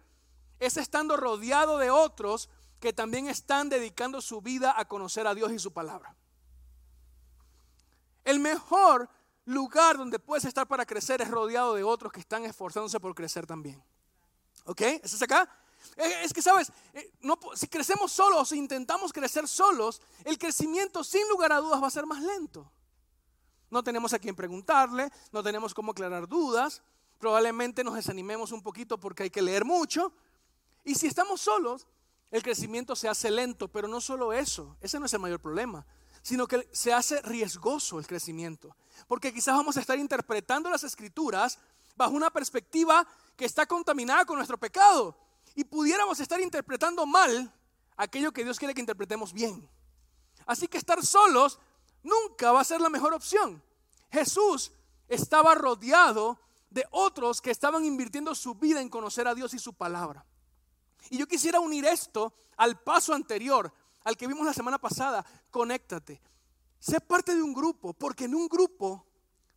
[0.60, 5.52] es estando rodeado de otros que también están dedicando su vida a conocer a Dios
[5.52, 6.14] y su palabra.
[8.24, 9.08] El mejor
[9.44, 13.46] lugar donde puedes estar para crecer es rodeado de otros que están esforzándose por crecer
[13.46, 13.82] también.
[14.64, 14.82] ¿Ok?
[14.82, 15.48] ¿Estás acá?
[15.96, 21.26] Es que, sabes, eh, no, si crecemos solos, si intentamos crecer solos, el crecimiento sin
[21.28, 22.70] lugar a dudas va a ser más lento.
[23.70, 26.82] No tenemos a quien preguntarle, no tenemos cómo aclarar dudas,
[27.18, 30.12] probablemente nos desanimemos un poquito porque hay que leer mucho.
[30.84, 31.86] Y si estamos solos,
[32.30, 35.84] el crecimiento se hace lento, pero no solo eso, ese no es el mayor problema,
[36.22, 38.76] sino que se hace riesgoso el crecimiento,
[39.08, 41.58] porque quizás vamos a estar interpretando las escrituras
[41.96, 45.16] bajo una perspectiva que está contaminada con nuestro pecado
[45.54, 47.52] y pudiéramos estar interpretando mal
[47.96, 49.68] aquello que Dios quiere que interpretemos bien.
[50.46, 51.58] Así que estar solos
[52.02, 53.62] nunca va a ser la mejor opción.
[54.10, 54.72] Jesús
[55.08, 56.38] estaba rodeado
[56.70, 60.24] de otros que estaban invirtiendo su vida en conocer a Dios y su palabra.
[61.08, 63.72] Y yo quisiera unir esto al paso anterior,
[64.04, 65.24] al que vimos la semana pasada.
[65.50, 66.20] Conéctate.
[66.78, 69.06] Sé parte de un grupo, porque en un grupo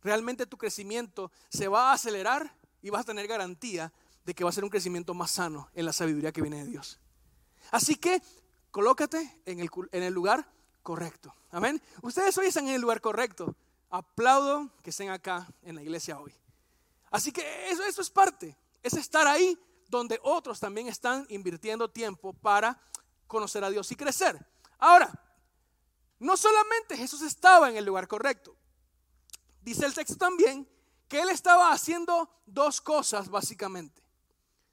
[0.02, 3.92] realmente tu crecimiento se va a acelerar y vas a tener garantía
[4.24, 6.70] de que va a ser un crecimiento más sano en la sabiduría que viene de
[6.70, 7.00] Dios.
[7.70, 8.22] Así que
[8.70, 10.46] colócate en el, en el lugar
[10.82, 11.34] correcto.
[11.50, 11.80] Amén.
[12.02, 13.54] Ustedes hoy están en el lugar correcto.
[13.90, 16.34] Aplaudo que estén acá en la iglesia hoy.
[17.10, 18.56] Así que eso, eso es parte.
[18.82, 19.58] Es estar ahí
[19.96, 22.80] donde otros también están invirtiendo tiempo para
[23.26, 24.38] conocer a Dios y crecer.
[24.78, 25.12] Ahora,
[26.18, 28.56] no solamente Jesús estaba en el lugar correcto.
[29.60, 30.68] Dice el texto también
[31.08, 34.02] que él estaba haciendo dos cosas básicamente.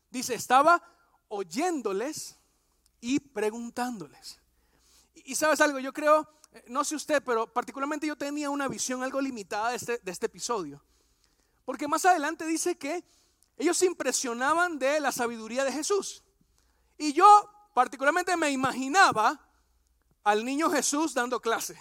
[0.10, 0.84] Dice, estaba
[1.30, 2.38] oyéndoles
[3.00, 4.40] y preguntándoles.
[5.14, 9.04] Y, sabes algo, yo creo, eh, no sé usted, pero particularmente yo tenía una visión
[9.04, 10.84] algo limitada de este, de este episodio.
[11.64, 13.04] Porque más adelante dice que
[13.58, 16.24] ellos se impresionaban de la sabiduría de Jesús.
[16.98, 17.26] Y yo
[17.74, 19.40] particularmente me imaginaba
[20.24, 21.78] al niño Jesús dando clase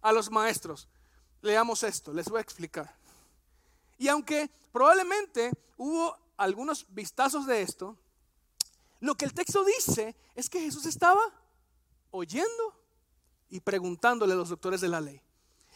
[0.00, 0.88] a los maestros.
[1.42, 2.96] Leamos esto, les voy a explicar.
[3.98, 7.96] Y aunque probablemente hubo algunos vistazos de esto,
[9.00, 11.20] lo que el texto dice es que Jesús estaba
[12.10, 12.74] oyendo
[13.48, 15.22] y preguntándole a los doctores de la ley.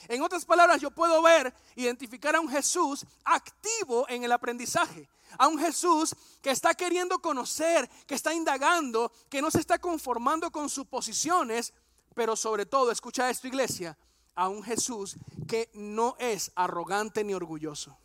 [0.08, 5.48] En otras palabras, yo puedo ver, identificar a un Jesús activo en el aprendizaje, a
[5.48, 10.68] un Jesús que está queriendo conocer, que está indagando, que no se está conformando con
[10.68, 11.72] suposiciones,
[12.14, 13.96] pero sobre todo, escucha esto iglesia,
[14.34, 17.96] a un Jesús que no es arrogante ni orgulloso.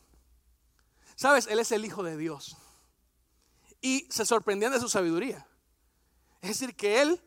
[1.15, 2.57] Sabes, Él es el Hijo de Dios.
[3.81, 5.47] Y se sorprendían de su sabiduría.
[6.41, 7.21] Es decir, que Él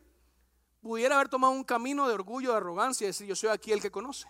[0.81, 3.81] pudiera haber tomado un camino de orgullo, de arrogancia y decir, yo soy aquí el
[3.81, 4.27] que conoce.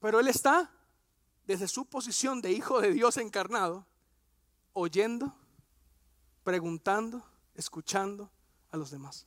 [0.00, 0.70] Pero Él está
[1.46, 3.86] desde su posición de Hijo de Dios encarnado,
[4.72, 5.34] oyendo,
[6.44, 8.30] preguntando, escuchando
[8.70, 9.26] a los demás.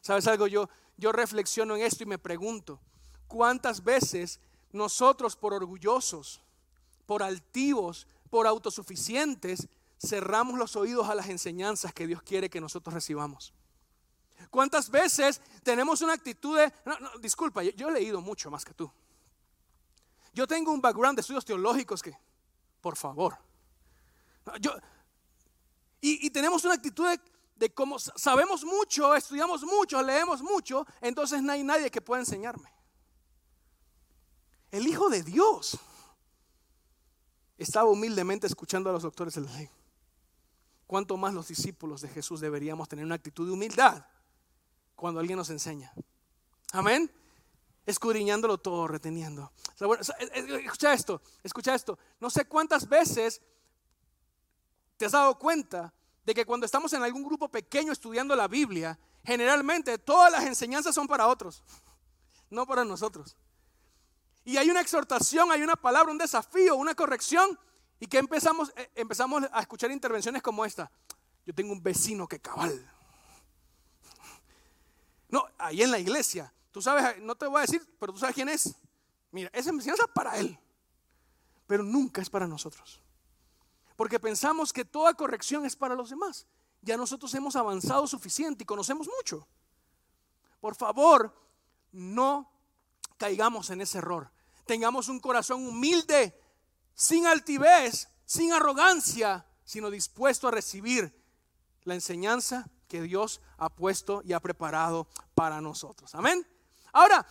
[0.00, 0.46] ¿Sabes algo?
[0.46, 2.80] Yo, yo reflexiono en esto y me pregunto,
[3.26, 4.40] ¿cuántas veces
[4.72, 6.40] nosotros por orgullosos,
[7.06, 9.68] por altivos, por autosuficientes,
[9.98, 13.52] cerramos los oídos a las enseñanzas que Dios quiere que nosotros recibamos.
[14.50, 18.90] ¿Cuántas veces tenemos una actitud de, no, disculpa, yo, he leído mucho más que tú.
[20.32, 22.16] Yo tengo un background de estudios teológicos que,
[22.80, 23.38] por favor,
[24.60, 24.72] yo,
[26.00, 27.20] y, tenemos una actitud de,
[27.56, 32.72] de como sabemos mucho, estudiamos mucho, leemos mucho, entonces no hay nadie que pueda enseñarme.
[34.70, 35.78] El Hijo de Dios
[37.56, 39.68] estaba humildemente escuchando a los doctores de la ley.
[40.86, 44.06] ¿Cuánto más los discípulos de Jesús deberíamos tener una actitud de humildad
[44.94, 45.92] cuando alguien nos enseña?
[46.72, 47.10] Amén.
[47.88, 49.50] Escudriñándolo todo, reteniendo.
[50.64, 51.98] Escucha esto, escucha esto.
[52.20, 53.40] No sé cuántas veces
[54.96, 55.92] te has dado cuenta
[56.24, 60.94] de que cuando estamos en algún grupo pequeño estudiando la Biblia, generalmente todas las enseñanzas
[60.94, 61.62] son para otros,
[62.50, 63.36] no para nosotros
[64.48, 67.58] y hay una exhortación, hay una palabra, un desafío, una corrección,
[68.00, 70.90] y que empezamos, eh, empezamos a escuchar intervenciones como esta.
[71.44, 72.72] Yo tengo un vecino que cabal.
[75.30, 78.34] No, ahí en la iglesia, tú sabes, no te voy a decir, pero tú sabes
[78.34, 78.74] quién es.
[79.30, 80.58] Mira, esa enseñanza es para él,
[81.66, 83.00] pero nunca es para nosotros.
[83.96, 86.46] Porque pensamos que toda corrección es para los demás.
[86.82, 89.46] Ya nosotros hemos avanzado suficiente y conocemos mucho.
[90.60, 91.34] Por favor,
[91.92, 92.50] no
[93.16, 94.30] caigamos en ese error
[94.68, 96.38] tengamos un corazón humilde,
[96.94, 101.12] sin altivez, sin arrogancia, sino dispuesto a recibir
[101.84, 106.14] la enseñanza que Dios ha puesto y ha preparado para nosotros.
[106.14, 106.46] Amén.
[106.92, 107.26] Ahora,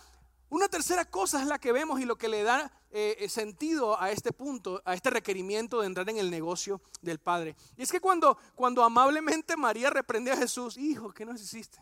[0.50, 4.00] una tercera cosa es la que vemos y lo que le da eh, eh, sentido
[4.00, 7.54] a este punto, a este requerimiento de entrar en el negocio del Padre.
[7.76, 11.78] Y es que cuando, cuando amablemente María reprende a Jesús, hijo, ¿qué nos hiciste?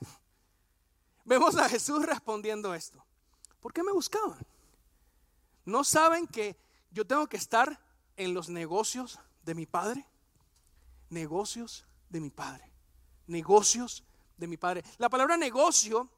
[1.24, 3.04] Vemos a Jesús respondiendo esto.
[3.60, 4.38] ¿Por qué me buscaban?
[5.64, 6.56] ¿No saben que
[6.90, 7.80] yo tengo que estar
[8.16, 10.08] en los negocios de mi Padre?
[11.10, 12.72] Negocios de mi Padre.
[13.28, 14.02] Negocios
[14.36, 14.84] de mi Padre.
[14.98, 16.10] La palabra negocio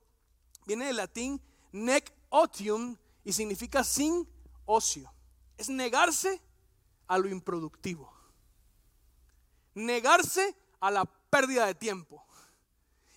[0.68, 1.40] viene del latín
[1.72, 4.28] nec otium y significa sin
[4.66, 5.10] ocio.
[5.56, 6.42] Es negarse
[7.06, 8.12] a lo improductivo.
[9.74, 12.22] Negarse a la pérdida de tiempo.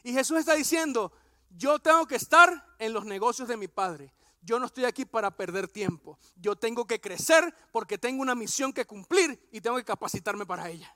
[0.03, 1.11] Y Jesús está diciendo,
[1.49, 4.13] yo tengo que estar en los negocios de mi Padre.
[4.41, 6.17] Yo no estoy aquí para perder tiempo.
[6.37, 10.69] Yo tengo que crecer porque tengo una misión que cumplir y tengo que capacitarme para
[10.69, 10.95] ella.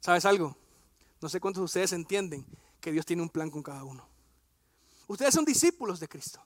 [0.00, 0.54] ¿Sabes algo?
[1.20, 2.46] No sé cuántos de ustedes entienden
[2.78, 4.17] que Dios tiene un plan con cada uno.
[5.08, 6.40] Ustedes son discípulos de Cristo.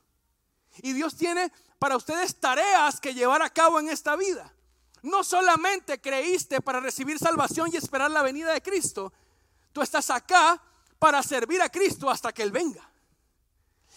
[0.79, 4.55] Y Dios tiene para ustedes tareas que llevar a cabo en esta vida.
[5.03, 9.13] No solamente creíste para recibir salvación y esperar la venida de Cristo.
[9.73, 10.63] Tú estás acá
[10.99, 12.89] para servir a Cristo hasta que Él venga.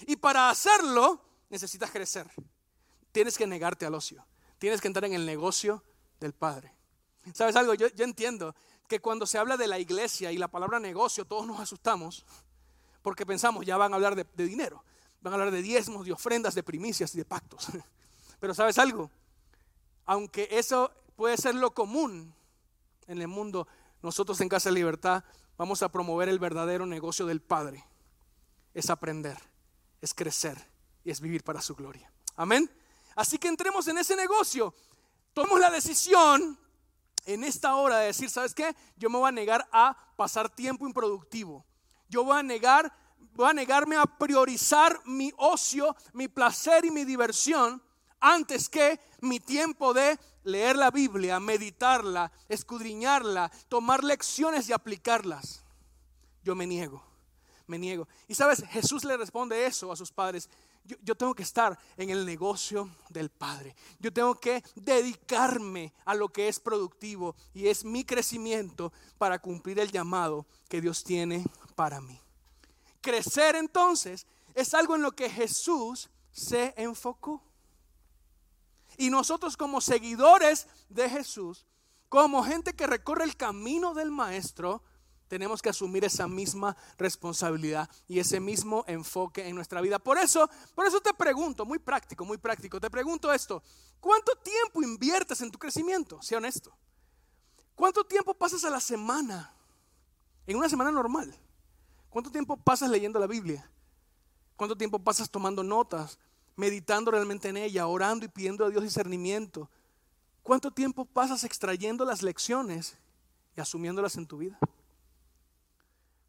[0.08, 2.28] Y para hacerlo necesitas crecer.
[3.12, 4.25] Tienes que negarte al ocio.
[4.58, 5.84] Tienes que entrar en el negocio
[6.19, 6.73] del Padre.
[7.34, 7.75] ¿Sabes algo?
[7.75, 8.56] Yo, yo entiendo
[8.88, 12.25] que cuando se habla de la iglesia y la palabra negocio, todos nos asustamos
[13.06, 14.84] porque pensamos ya van a hablar de, dinero,
[15.22, 17.68] van a hablar de diezmos, de ofrendas, de primicias y de pactos.
[18.39, 19.12] Pero sabes algo,
[20.08, 22.34] aunque eso puede ser lo común
[23.06, 23.68] en el mundo,
[24.02, 25.24] nosotros en Casa de Libertad
[25.56, 27.86] vamos a promover el verdadero negocio del Padre.
[28.74, 29.38] Es aprender,
[30.02, 30.58] es crecer
[31.04, 32.12] y es vivir para su gloria.
[32.36, 32.68] Amén.
[33.15, 34.74] Así que entremos en ese negocio.
[35.32, 36.58] Tomemos la decisión
[37.26, 38.76] en esta hora de decir, ¿sabes qué?
[38.98, 41.63] Yo me voy a negar a pasar tiempo improductivo.
[42.15, 42.95] Yo voy a negar,
[43.34, 47.84] voy a negarme a priorizar mi ocio, mi placer y mi diversión
[48.21, 55.65] antes que mi tiempo de leer la Biblia, meditarla, escudriñarla, tomar lecciones y aplicarlas.
[56.41, 57.04] Yo me niego,
[57.67, 58.08] me niego.
[58.30, 60.49] Y sabes, Jesús le responde eso a sus padres
[61.01, 63.75] yo, tengo que estar en el negocio del Padre.
[63.99, 69.80] Yo tengo que dedicarme a lo que es productivo y es mi crecimiento para cumplir
[69.80, 71.43] el llamado que Dios tiene
[71.75, 72.19] para mí.
[73.01, 77.43] Crecer entonces es algo en lo que Jesús se enfocó.
[78.97, 81.65] Y nosotros como seguidores de Jesús,
[82.09, 84.81] como gente que recorre el camino del Maestro,
[85.27, 89.99] tenemos que asumir esa misma responsabilidad y ese mismo enfoque en nuestra vida.
[89.99, 93.61] Por eso, por eso te pregunto, muy práctico, muy práctico, te pregunto esto,
[93.99, 96.21] ¿cuánto tiempo inviertes en tu crecimiento?
[96.21, 96.75] Sea honesto.
[97.75, 99.53] ¿Cuánto tiempo pasas a la semana?
[100.47, 101.35] En una semana normal.
[102.15, 103.69] ¿Cuánto tiempo pasas leyendo la Biblia?
[104.56, 106.17] ¿Cuánto tiempo pasas tomando notas,
[106.56, 109.69] meditando realmente en ella, orando y pidiendo a Dios discernimiento?
[110.41, 112.95] ¿Cuánto tiempo pasas extrayendo las lecciones
[113.58, 114.58] y asumiéndolas en tu vida?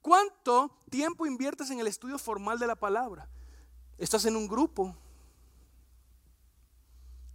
[0.02, 3.28] ¿Cuánto tiempo inviertes en el estudio formal de la palabra?
[3.96, 4.92] ¿Estás en un grupo?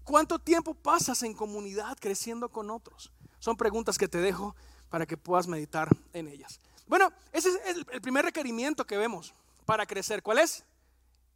[0.04, 3.14] ¿Cuánto tiempo pasas en comunidad creciendo con otros?
[3.40, 4.58] Son preguntas que te dejo
[4.90, 6.60] para que puedas meditar en ellas.
[6.92, 9.34] Bueno, ese es el, primer requerimiento que vemos
[9.66, 10.22] para crecer.
[10.22, 10.66] ¿Cuál es?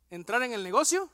[0.10, 1.10] Entrar en el negocio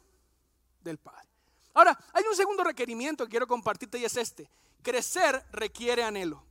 [0.83, 1.29] del Padre.
[1.75, 4.49] Ahora, hay un segundo requerimiento que quiero compartirte y es este.
[4.81, 6.43] Crecer requiere anhelo.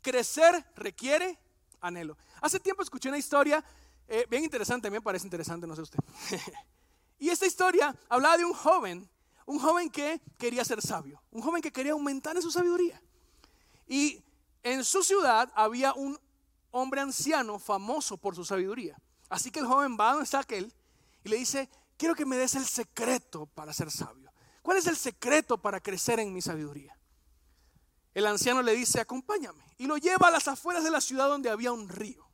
[0.00, 1.38] Crecer requiere
[1.82, 2.16] anhelo.
[2.40, 3.62] Hace tiempo escuché una historia
[4.08, 5.98] eh, bien interesante, me parece interesante, no sé usted.
[7.18, 9.06] y esta historia hablaba de un joven,
[9.44, 13.02] un joven que quería ser sabio, un joven que quería aumentar en su sabiduría.
[13.86, 14.24] Y
[14.62, 16.18] en su ciudad había un
[16.70, 18.96] hombre anciano famoso por su sabiduría.
[19.28, 20.72] Así que el joven va a donde está aquel
[21.24, 24.32] y le dice, quiero que me des el secreto para ser sabio.
[24.62, 26.96] ¿Cuál es el secreto para crecer en mi sabiduría?
[28.14, 29.64] El anciano le dice, acompáñame.
[29.78, 32.28] Y lo lleva a las afueras de la ciudad donde había un río.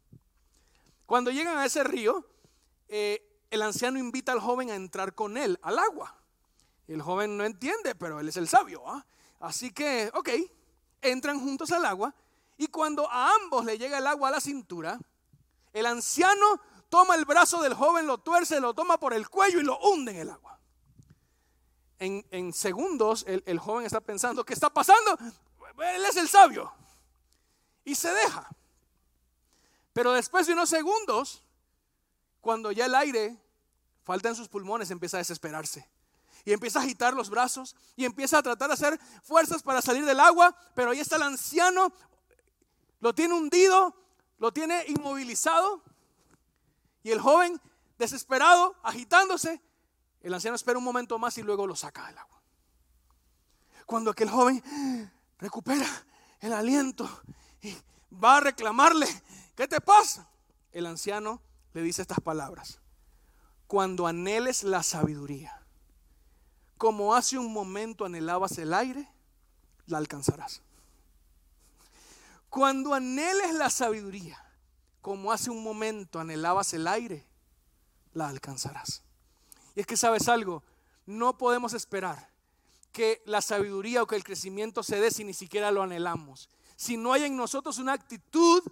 [1.07, 2.27] Cuando llegan a ese río,
[2.89, 6.17] eh, el anciano invita al joven a entrar con él al agua.
[6.89, 8.83] El joven no entiende, pero él es el sabio.
[8.89, 9.05] ¿ah?
[9.41, 10.31] Así que, ok,
[11.03, 12.15] entran juntos al agua.
[12.57, 14.99] Y cuando a ambos le llega el agua a la cintura,
[15.73, 19.65] el anciano toma el brazo del joven, lo tuerce, lo toma por el cuello y
[19.65, 20.59] lo hunde en el agua.
[21.99, 25.17] En, segundos el, el, joven está pensando, ¿qué está pasando?
[25.79, 26.73] Él es el sabio.
[27.85, 28.49] Y se deja.
[29.93, 31.43] Pero después de unos segundos,
[32.41, 33.37] cuando ya el aire
[34.05, 35.89] falta en sus pulmones, empieza a desesperarse.
[36.45, 40.05] Y empieza a agitar los brazos y empieza a tratar de hacer fuerzas para salir
[40.05, 40.55] del agua.
[40.75, 41.91] Pero ahí está el anciano,
[43.05, 43.95] lo tiene hundido,
[44.39, 45.83] lo tiene inmovilizado.
[47.03, 47.61] Y el joven
[47.99, 49.61] desesperado, agitándose.
[50.23, 52.41] El anciano espera un momento más y luego lo saca del agua.
[53.85, 54.63] Cuando aquel joven
[55.39, 55.87] recupera
[56.41, 57.07] el aliento
[57.61, 57.77] y
[58.11, 59.07] va a reclamarle,
[59.55, 60.27] ¿qué te pasa?
[60.73, 61.43] El anciano
[61.75, 62.81] le dice estas palabras.
[63.67, 65.63] Cuando anheles la sabiduría,
[66.79, 69.07] como hace un momento anhelabas el aire,
[69.85, 70.63] la alcanzarás.
[72.55, 74.39] Cuando anheles la sabiduría,
[75.01, 77.27] como hace un momento anhelabas el aire,
[78.13, 79.03] la alcanzarás.
[79.75, 80.63] Y es que sabes algo,
[81.05, 82.31] no podemos esperar
[82.93, 86.49] que la sabiduría o que el crecimiento se dé si ni siquiera lo anhelamos.
[86.77, 88.63] Si no hay en nosotros una actitud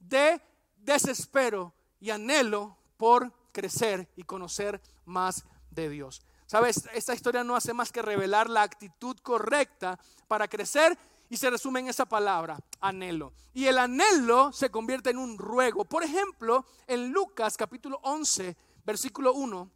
[0.00, 0.38] de
[0.76, 6.20] desespero y anhelo por crecer y conocer más de Dios.
[6.44, 10.98] Sabes, esta historia no hace más que revelar la actitud correcta para crecer
[11.30, 13.32] y se resume en esa palabra, anhelo.
[13.54, 15.84] Y el anhelo se convierte en un ruego.
[15.84, 19.70] Por ejemplo, en Lucas capítulo 11, versículo 1,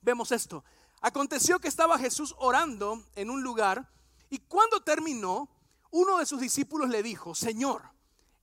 [0.00, 0.64] vemos esto.
[1.00, 3.90] Aconteció que estaba Jesús orando en un lugar
[4.30, 5.50] y cuando terminó,
[5.90, 7.82] uno de sus discípulos le dijo, Señor,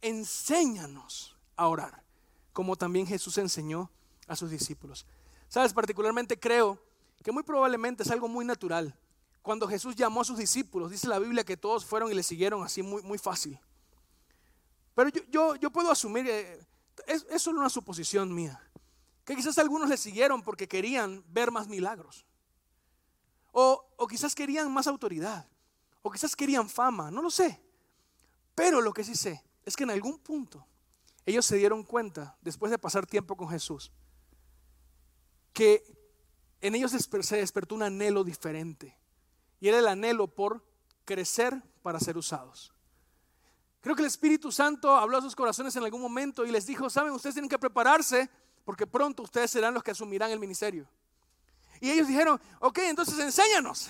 [0.01, 2.03] enséñanos a orar,
[2.51, 3.89] como también Jesús enseñó
[4.27, 5.05] a sus discípulos.
[5.47, 6.77] Sabes, particularmente creo
[7.23, 8.97] que muy probablemente es algo muy natural.
[9.43, 12.63] Cuando Jesús llamó a sus discípulos, dice la Biblia que todos fueron y le siguieron
[12.63, 13.59] así muy, muy fácil.
[14.95, 16.65] Pero yo, yo, puedo asumir, eh,
[17.07, 18.65] es, solo una suposición mía,
[19.25, 22.25] que quizás algunos le siguieron porque querían ver más milagros.
[23.51, 25.45] O, o, quizás querían más autoridad.
[26.01, 27.61] O quizás querían fama, no lo sé.
[28.55, 30.65] Pero lo que sí sé es que en algún punto
[31.25, 33.91] ellos se dieron cuenta, después de pasar tiempo con Jesús,
[35.51, 35.83] que
[36.61, 39.02] en ellos se despertó un anhelo diferente.
[39.63, 40.61] Y era el anhelo por
[41.05, 42.73] crecer para ser usados.
[43.79, 46.89] Creo que el Espíritu Santo habló a sus corazones en algún momento y les dijo,
[46.89, 48.29] saben, ustedes tienen que prepararse
[48.65, 50.85] porque pronto ustedes serán los que asumirán el ministerio.
[51.79, 53.87] Y ellos dijeron, ok, entonces enséñanos.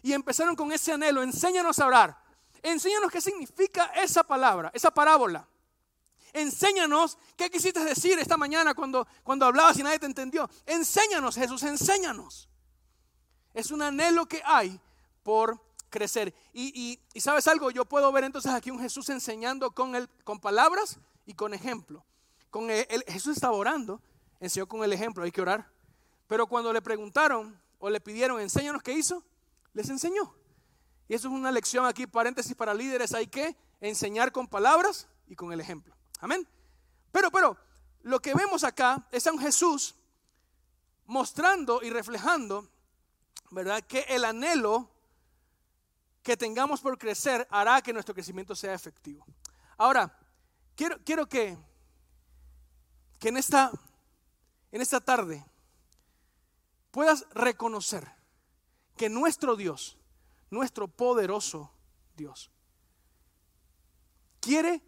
[0.00, 2.18] Y empezaron con ese anhelo, enséñanos a orar.
[2.62, 5.46] Enséñanos qué significa esa palabra, esa parábola
[6.32, 10.48] enséñanos qué quisiste decir esta mañana cuando, cuando hablabas y nadie te entendió.
[10.64, 12.48] Enséñanos, Jesús, enséñanos.
[13.52, 14.80] Es un anhelo que hay
[15.26, 15.60] por
[15.90, 16.32] crecer.
[16.52, 21.00] Y, sabes algo, yo puedo ver entonces aquí un Jesús enseñando con, el, con palabras
[21.26, 22.04] y con ejemplo.
[22.48, 24.00] Con el, Jesús estaba orando,
[24.38, 25.68] enseñó con el ejemplo, hay que orar.
[26.28, 29.24] Pero cuando le preguntaron o le pidieron, enséñanos qué hizo,
[29.72, 30.32] les enseñó.
[31.08, 35.34] Y eso es una lección aquí, paréntesis para líderes, hay que enseñar con palabras y
[35.34, 35.92] con el ejemplo.
[36.20, 36.46] Amén.
[37.10, 37.56] Pero, pero,
[38.02, 39.96] lo que vemos acá es a un Jesús
[41.04, 42.68] mostrando y reflejando,
[43.50, 43.82] ¿verdad?
[43.82, 44.92] Que el anhelo
[46.26, 49.24] que tengamos por crecer hará que nuestro crecimiento sea efectivo.
[49.78, 50.12] Ahora,
[50.74, 51.56] quiero, quiero que,
[53.20, 53.70] que en, esta,
[54.72, 55.46] en esta tarde
[56.90, 58.12] puedas reconocer
[58.96, 59.98] que nuestro Dios,
[60.50, 61.70] nuestro poderoso
[62.16, 62.50] Dios,
[64.40, 64.82] quiere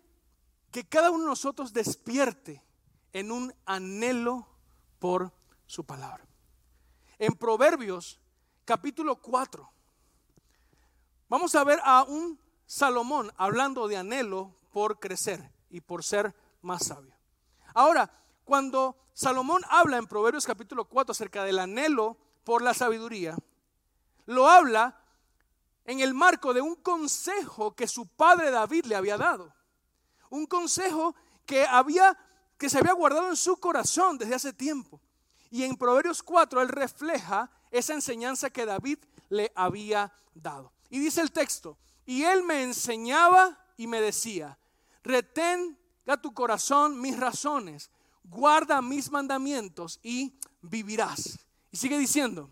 [0.73, 2.65] que cada uno de nosotros despierte
[3.13, 4.49] en un anhelo
[4.99, 5.33] por
[5.67, 6.27] su palabra.
[7.17, 8.19] En Proverbios
[8.65, 9.78] capítulo 4,
[11.29, 16.87] vamos a ver a un Salomón hablando de anhelo por crecer y por ser más
[16.87, 17.15] sabio.
[17.75, 18.11] Ahora,
[18.45, 23.37] cuando Salomón habla en Proverbios capítulo 4 acerca del anhelo por la sabiduría,
[24.27, 25.01] lo habla
[25.85, 29.53] en el marco de un consejo que su padre David le había dado
[30.31, 31.15] un consejo
[31.47, 32.17] que había
[32.59, 35.01] que se había guardado en su corazón desde hace tiempo.
[35.49, 38.99] Y en Proverbios 4 él refleja esa enseñanza que David
[39.29, 40.73] le había dado.
[40.91, 41.77] Y dice el texto,
[42.07, 44.59] y él me enseñaba y me decía,
[45.03, 47.91] retén a tu corazón mis razones,
[48.25, 51.39] guarda mis mandamientos y vivirás.
[51.71, 52.51] Y sigue diciendo,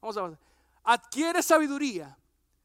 [0.00, 0.38] vamos a
[0.84, 2.16] adquiere sabiduría.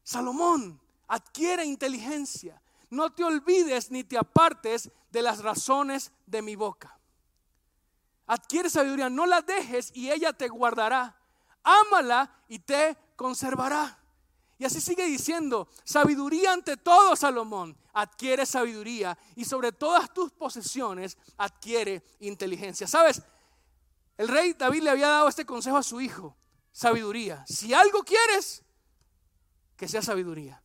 [0.02, 2.60] Salomón, adquiere inteligencia.
[2.90, 6.98] No te olvides ni te apartes de las razones de mi boca.
[8.26, 11.16] Adquiere sabiduría, no la dejes y ella te guardará.
[11.62, 13.97] Ámala y te conservará.
[14.58, 21.16] Y así sigue diciendo, sabiduría ante todo, Salomón, adquiere sabiduría y sobre todas tus posesiones
[21.36, 22.88] adquiere inteligencia.
[22.88, 23.22] ¿Sabes?
[24.16, 26.36] El rey David le había dado este consejo a su hijo,
[26.72, 27.44] sabiduría.
[27.46, 28.64] Si algo quieres,
[29.76, 30.60] que sea sabiduría.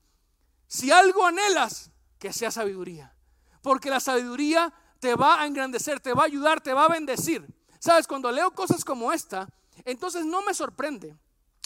[0.67, 3.15] Si algo anhelas, que sea sabiduría.
[3.61, 7.45] Porque la sabiduría te va a engrandecer, te va a ayudar, te va a bendecir.
[7.77, 9.47] Sabes, cuando leo cosas como esta,
[9.85, 11.15] entonces no me sorprende,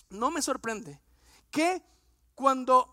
[0.09, 0.99] no me sorprende
[1.49, 1.81] que
[2.37, 2.87] cuando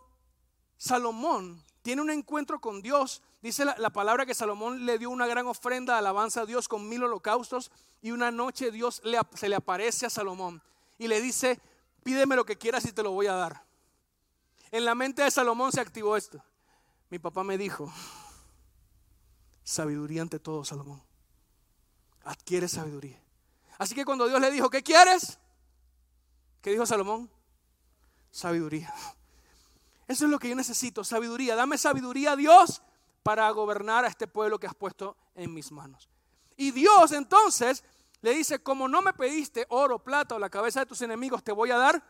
[0.79, 3.21] Salomón tiene un encuentro con Dios.
[3.43, 6.89] Dice la, palabra que Salomón le dio una gran ofrenda de alabanza a Dios con
[6.89, 7.71] mil holocaustos
[8.01, 9.03] y una noche Dios
[9.35, 10.63] se le aparece a Salomón
[10.97, 11.61] y le dice,
[12.03, 13.63] pídeme lo que quieras y te lo voy a dar.
[14.71, 16.43] En la mente de Salomón se activó esto.
[17.11, 17.93] Mi papá me dijo,
[19.63, 21.03] sabiduría ante todo, Salomón.
[22.25, 23.23] Adquiere sabiduría.
[23.77, 25.39] Así que cuando Dios le dijo, ¿qué quieres?
[26.63, 27.31] ¿Qué dijo Salomón?
[28.31, 28.95] Sabiduría.
[30.07, 31.57] Eso es lo que yo necesito, sabiduría.
[31.57, 32.83] Dame sabiduría, Dios,
[33.23, 36.09] para gobernar a este pueblo que has puesto en mis manos.
[36.57, 37.83] Y Dios entonces
[38.21, 41.53] le dice, como no me pediste oro, plata o la cabeza de tus enemigos, te
[41.53, 42.03] voy a dar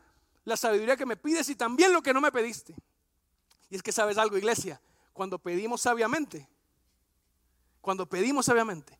[0.45, 2.74] la sabiduría que me pides y también lo que no me pediste.
[3.70, 4.80] Y es que sabes algo, iglesia,
[5.12, 6.49] cuando pedimos sabiamente,
[7.80, 8.99] cuando pedimos sabiamente,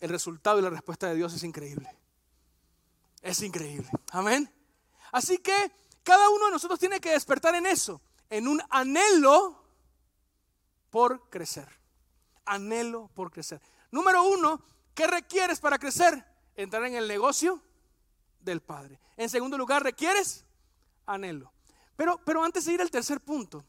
[0.00, 1.90] el resultado y la respuesta de Dios es increíble.
[3.22, 3.90] Es increíble.
[4.12, 4.52] Amén.
[5.12, 5.72] Así que
[6.02, 8.00] cada uno de nosotros tiene que despertar en eso,
[8.30, 9.62] en un anhelo
[10.88, 11.68] por crecer.
[12.46, 13.60] Anhelo por crecer.
[13.90, 14.62] Número uno,
[14.94, 16.24] ¿qué requieres para crecer?
[16.56, 17.60] Entrar en el negocio
[18.40, 18.98] del Padre.
[19.16, 20.44] En segundo lugar, requieres
[21.06, 21.52] anhelo.
[21.96, 23.64] Pero, pero antes de ir al tercer punto,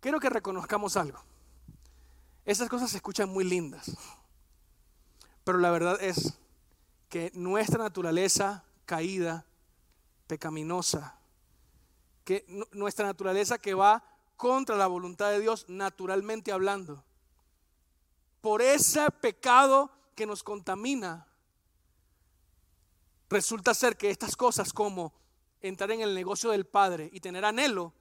[0.00, 1.18] quiero que reconozcamos algo.
[2.44, 3.90] Esas cosas se escuchan muy lindas,
[5.44, 6.34] pero la verdad es
[7.08, 9.46] que nuestra naturaleza caída,
[10.26, 11.18] pecaminosa,
[12.24, 14.02] que nuestra naturaleza que va
[14.36, 17.04] contra la voluntad de Dios naturalmente hablando,
[18.40, 21.26] por ese pecado que nos contamina,
[23.28, 25.12] resulta ser que estas cosas como
[25.60, 27.92] entrar en el negocio del Padre y tener anhelo,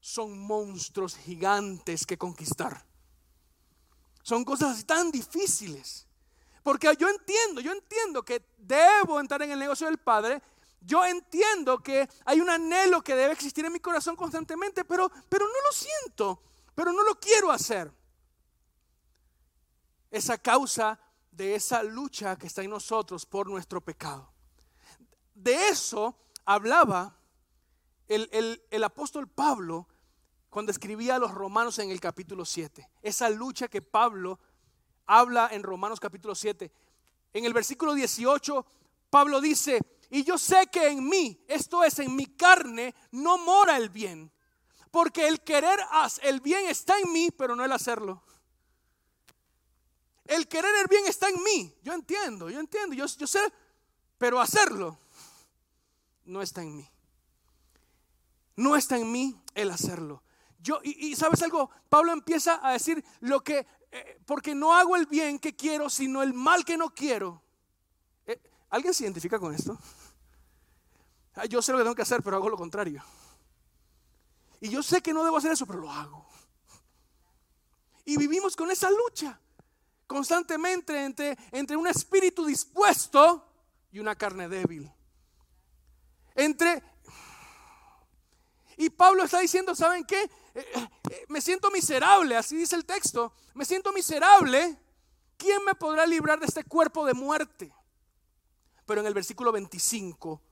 [0.00, 2.84] son monstruos gigantes que conquistar.
[4.22, 6.06] Son cosas tan difíciles.
[6.62, 10.42] Porque yo entiendo, yo entiendo que debo entrar en el negocio del Padre.
[10.84, 15.46] Yo entiendo que hay un anhelo que debe existir en mi corazón constantemente, pero, pero
[15.46, 16.42] no lo siento,
[16.74, 17.92] pero no lo quiero hacer.
[20.10, 20.98] Esa causa
[21.30, 24.32] de esa lucha que está en nosotros por nuestro pecado.
[25.34, 27.16] De eso hablaba
[28.08, 29.88] el, apóstol Pablo
[30.50, 32.88] cuando escribía a los romanos en el capítulo 7.
[33.00, 34.38] Esa lucha que Pablo
[35.06, 36.70] habla en Romanos capítulo 7.
[37.32, 38.66] En el versículo 18,
[39.08, 39.80] Pablo dice,
[40.14, 44.30] y yo sé que en mí, esto es en mi carne, no mora el bien.
[44.90, 45.80] Porque el querer
[46.20, 48.22] el bien está en mí, pero no el hacerlo.
[50.26, 51.74] El querer el bien está en mí.
[51.82, 53.40] Yo entiendo, yo entiendo, yo, sé,
[54.18, 54.98] pero hacerlo
[56.26, 56.90] no está en mí.
[58.56, 60.22] No está en mí el hacerlo.
[60.60, 65.06] Yo, y, sabes algo, Pablo empieza a decir lo que, eh, porque no hago el
[65.06, 67.42] bien que quiero, sino el mal que no quiero.
[68.26, 68.38] Eh,
[68.68, 69.78] ¿Alguien se identifica con esto?
[71.34, 73.02] Ah, yo sé lo que tengo que hacer, pero hago lo contrario.
[74.60, 76.26] Y yo sé que no debo hacer eso, pero lo hago.
[78.04, 79.38] Y vivimos con esa lucha
[80.06, 83.48] constantemente entre, entre un espíritu dispuesto
[83.90, 84.92] y una carne débil.
[86.34, 86.82] Entre...
[88.76, 90.22] Y Pablo está diciendo, ¿saben qué?
[90.54, 90.66] Eh,
[91.10, 93.32] eh, me siento miserable, así dice el texto.
[93.54, 94.78] Me siento miserable.
[95.36, 97.74] ¿Quién me podrá librar de este cuerpo de muerte?
[98.86, 100.42] Pero en el versículo 25,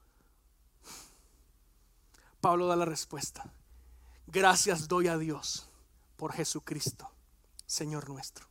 [2.41, 3.53] Pablo da la respuesta.
[4.27, 5.69] Gracias doy a Dios
[6.17, 7.11] por Jesucristo,
[7.67, 8.47] Señor nuestro.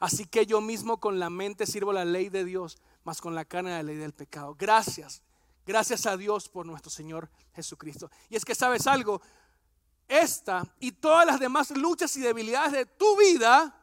[0.00, 3.44] Así que yo mismo con la mente sirvo la ley de Dios, más con la
[3.44, 4.54] carne la ley del pecado.
[4.58, 5.22] Gracias
[5.68, 8.10] Gracias a Dios por nuestro Señor Jesucristo.
[8.30, 9.20] Y es que sabes algo,
[10.08, 13.78] esta y todas las demás luchas y debilidades de tu vida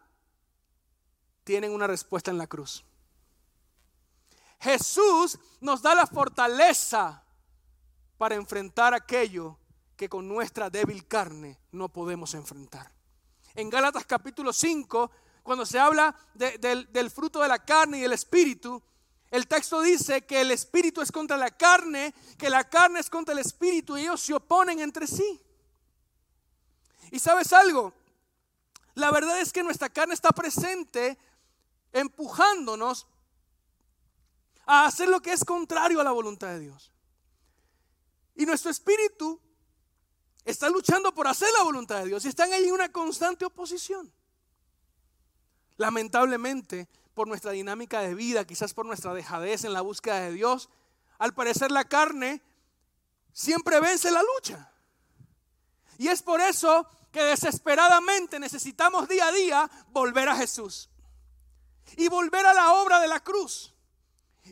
[1.43, 2.83] tienen una respuesta en la cruz.
[4.59, 7.23] Jesús nos da la fortaleza
[8.17, 9.57] para enfrentar aquello
[9.95, 12.91] que con nuestra débil carne no podemos enfrentar.
[13.53, 15.11] En Gálatas capítulo 5,
[15.43, 18.81] cuando se habla del, del fruto de la carne y el espíritu,
[19.31, 23.33] el texto dice que el espíritu es contra la carne, que la carne es contra
[23.33, 25.41] el espíritu y ellos se oponen entre sí.
[27.11, 27.93] Y sabes algo,
[28.95, 31.17] la verdad es que nuestra carne está presente
[31.91, 33.07] empujándonos
[34.65, 36.91] a hacer lo que es contrario a la voluntad de Dios.
[38.35, 39.39] Y nuestro espíritu
[40.43, 44.11] está luchando por hacer la voluntad de Dios y están ahí en una constante oposición.
[45.77, 50.69] Lamentablemente, por nuestra dinámica de vida, quizás por nuestra dejadez en la búsqueda de Dios,
[51.17, 52.41] al parecer la carne
[53.31, 54.71] siempre vence la lucha.
[55.97, 60.89] Y es por eso que desesperadamente necesitamos día a día volver a Jesús.
[61.95, 63.73] Y volver a la obra de la cruz.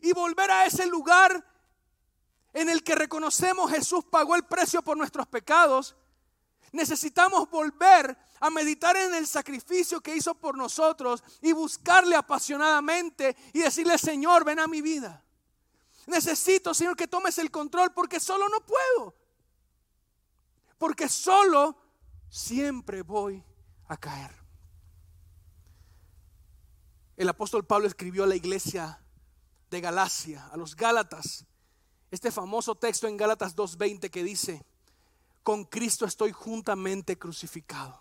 [0.01, 1.45] Y volver a ese lugar
[2.53, 5.95] en el que reconocemos Jesús pagó el precio por nuestros pecados.
[6.71, 13.59] Necesitamos volver a meditar en el sacrificio que hizo por nosotros y buscarle apasionadamente y
[13.59, 15.23] decirle, Señor, ven a mi vida.
[16.07, 19.15] Necesito, Señor, que tomes el control porque solo no puedo.
[20.77, 21.77] Porque solo
[22.29, 23.43] siempre voy
[23.87, 24.31] a caer.
[27.15, 28.99] El apóstol Pablo escribió a la iglesia
[29.69, 31.45] de Galacia, a los Gálatas,
[32.13, 34.63] este famoso texto en Gálatas 2.20 que dice,
[35.41, 37.99] con Cristo estoy juntamente crucificado.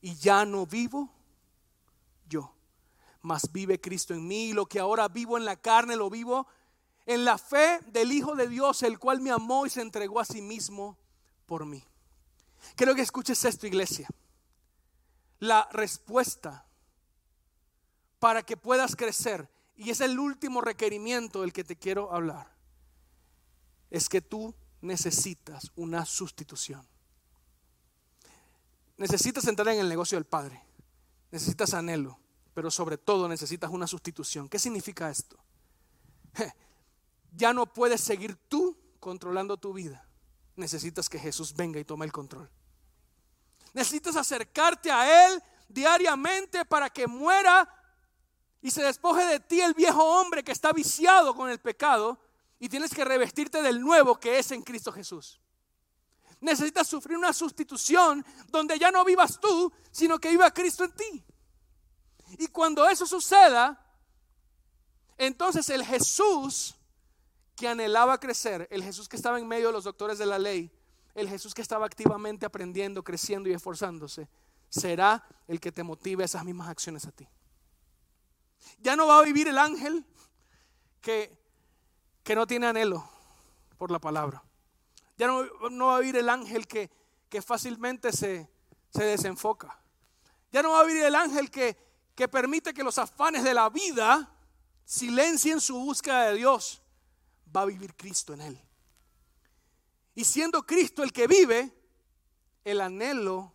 [0.00, 1.10] Y ya no vivo
[2.28, 2.54] yo,
[3.20, 4.50] mas vive Cristo en mí.
[4.50, 6.46] Y lo que ahora vivo en la carne lo vivo
[7.04, 10.24] en la fe del Hijo de Dios, el cual me amó y se entregó a
[10.24, 10.96] sí mismo
[11.46, 11.82] por mí.
[12.76, 14.08] Quiero que escuches esto, iglesia.
[15.40, 16.64] La respuesta
[18.20, 22.59] para que puedas crecer, y es el último requerimiento del que te quiero hablar,
[23.90, 26.86] es que tú necesitas una sustitución.
[28.96, 30.62] Necesitas entrar en el negocio del Padre.
[31.30, 32.18] Necesitas anhelo,
[32.54, 34.48] pero sobre todo necesitas una sustitución.
[34.48, 35.36] ¿Qué significa esto?
[37.32, 40.04] Ya no puedes seguir tú controlando tu vida.
[40.56, 42.50] Necesitas que Jesús venga y tome el control.
[43.72, 47.68] Necesitas acercarte a Él diariamente para que muera
[48.60, 52.18] y se despoje de ti el viejo hombre que está viciado con el pecado
[52.60, 55.40] y tienes que revestirte del nuevo que es en Cristo Jesús.
[56.40, 61.24] Necesitas sufrir una sustitución donde ya no vivas tú, sino que viva Cristo en ti.
[62.38, 63.82] Y cuando eso suceda,
[65.16, 66.76] entonces el Jesús
[67.56, 70.70] que anhelaba crecer, el Jesús que estaba en medio de los doctores de la ley,
[71.14, 74.28] el Jesús que estaba activamente aprendiendo, creciendo y esforzándose,
[74.68, 77.26] será el que te motive esas mismas acciones a ti.
[78.78, 80.04] Ya no va a vivir el ángel
[81.00, 81.39] que
[82.22, 83.08] que no tiene anhelo
[83.78, 84.42] por la palabra.
[85.16, 86.90] Ya no, va a vivir el ángel que,
[87.28, 88.48] que fácilmente se,
[88.90, 89.78] se, desenfoca.
[90.50, 91.76] Ya no va a vivir el ángel que,
[92.14, 94.34] que permite que los afanes de la vida
[94.84, 96.82] silencien su búsqueda de Dios.
[97.54, 98.60] Va a vivir Cristo en él.
[100.14, 101.72] Y siendo Cristo el que vive,
[102.64, 103.52] el anhelo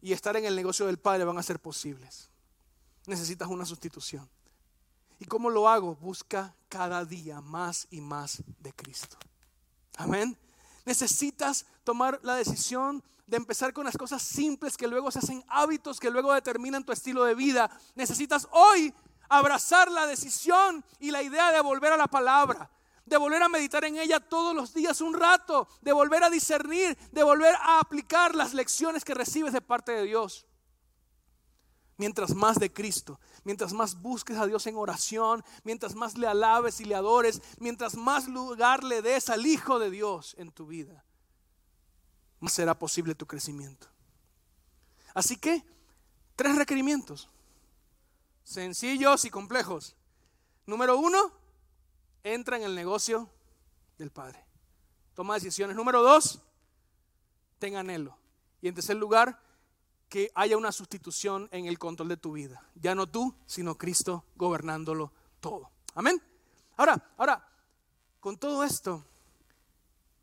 [0.00, 2.30] y estar en el negocio del Padre van a ser posibles.
[3.06, 4.28] Necesitas una sustitución.
[5.22, 5.94] ¿Y cómo lo hago?
[5.94, 9.16] Busca cada día más y más de Cristo.
[9.96, 10.36] Amén.
[10.84, 16.00] Necesitas tomar la decisión de empezar con las cosas simples que luego se hacen hábitos,
[16.00, 17.70] que luego determinan tu estilo de vida.
[17.94, 18.92] Necesitas hoy
[19.28, 22.68] abrazar la decisión y la idea de volver a la palabra,
[23.06, 26.98] de volver a meditar en ella todos los días un rato, de volver a discernir,
[27.12, 30.46] de volver a aplicar las lecciones que recibes de parte de Dios
[31.96, 36.80] mientras más de Cristo, mientras más busques a Dios en oración, mientras más le alabes
[36.80, 41.04] y le adores, mientras más lugar le des al Hijo de Dios en tu vida,
[42.40, 43.88] más será posible tu crecimiento.
[45.14, 45.64] Así que,
[46.36, 47.28] tres requerimientos,
[48.44, 49.94] sencillos y complejos.
[50.66, 51.32] Número uno,
[52.24, 53.28] entra en el negocio
[53.98, 54.44] del Padre.
[55.14, 55.76] Toma decisiones.
[55.76, 56.40] Número dos,
[57.58, 58.16] ten anhelo.
[58.60, 59.40] Y en tercer lugar,
[60.12, 62.62] que haya una sustitución en el control de tu vida.
[62.74, 65.10] Ya no tú, sino Cristo gobernándolo
[65.40, 65.70] todo.
[65.94, 66.22] Amén.
[66.76, 67.48] Ahora, ahora,
[68.20, 69.02] con todo esto,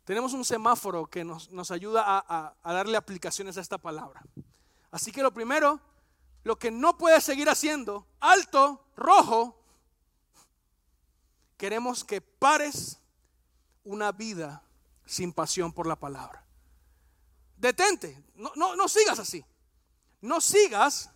[0.04, 4.22] tenemos un semáforo que nos, ayuda a, a darle aplicaciones a esta palabra.
[4.92, 5.80] Así que lo primero,
[6.44, 9.60] lo que no puedes seguir haciendo, alto, rojo,
[11.56, 13.00] queremos que pares
[13.82, 14.62] una vida
[15.04, 16.44] sin pasión por la palabra.
[17.56, 19.44] Detente, no, no, no sigas así.
[20.20, 21.10] No sigas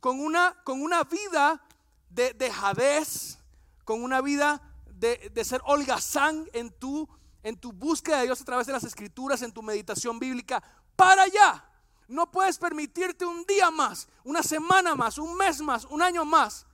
[0.00, 1.62] con una, con una vida
[2.10, 3.38] de dejadez,
[3.84, 7.08] con una vida de, de, ser holgazán en tu,
[7.42, 10.62] en tu búsqueda de Dios a través de las escrituras, en tu meditación bíblica.
[10.96, 11.64] Para allá.
[12.08, 16.66] No puedes permitirte un día más, una semana más, un mes más, un año más,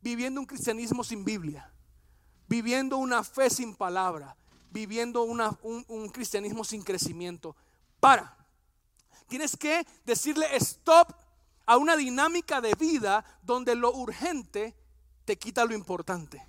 [0.00, 1.70] viviendo un cristianismo sin Biblia,
[2.48, 4.36] viviendo una fe sin palabra,
[4.70, 7.54] viviendo una, un, un cristianismo sin crecimiento.
[8.00, 8.35] Para.
[9.28, 11.12] Tienes que decirle stop
[11.66, 14.74] a una dinámica de vida donde lo urgente
[15.24, 16.46] te quita lo importante.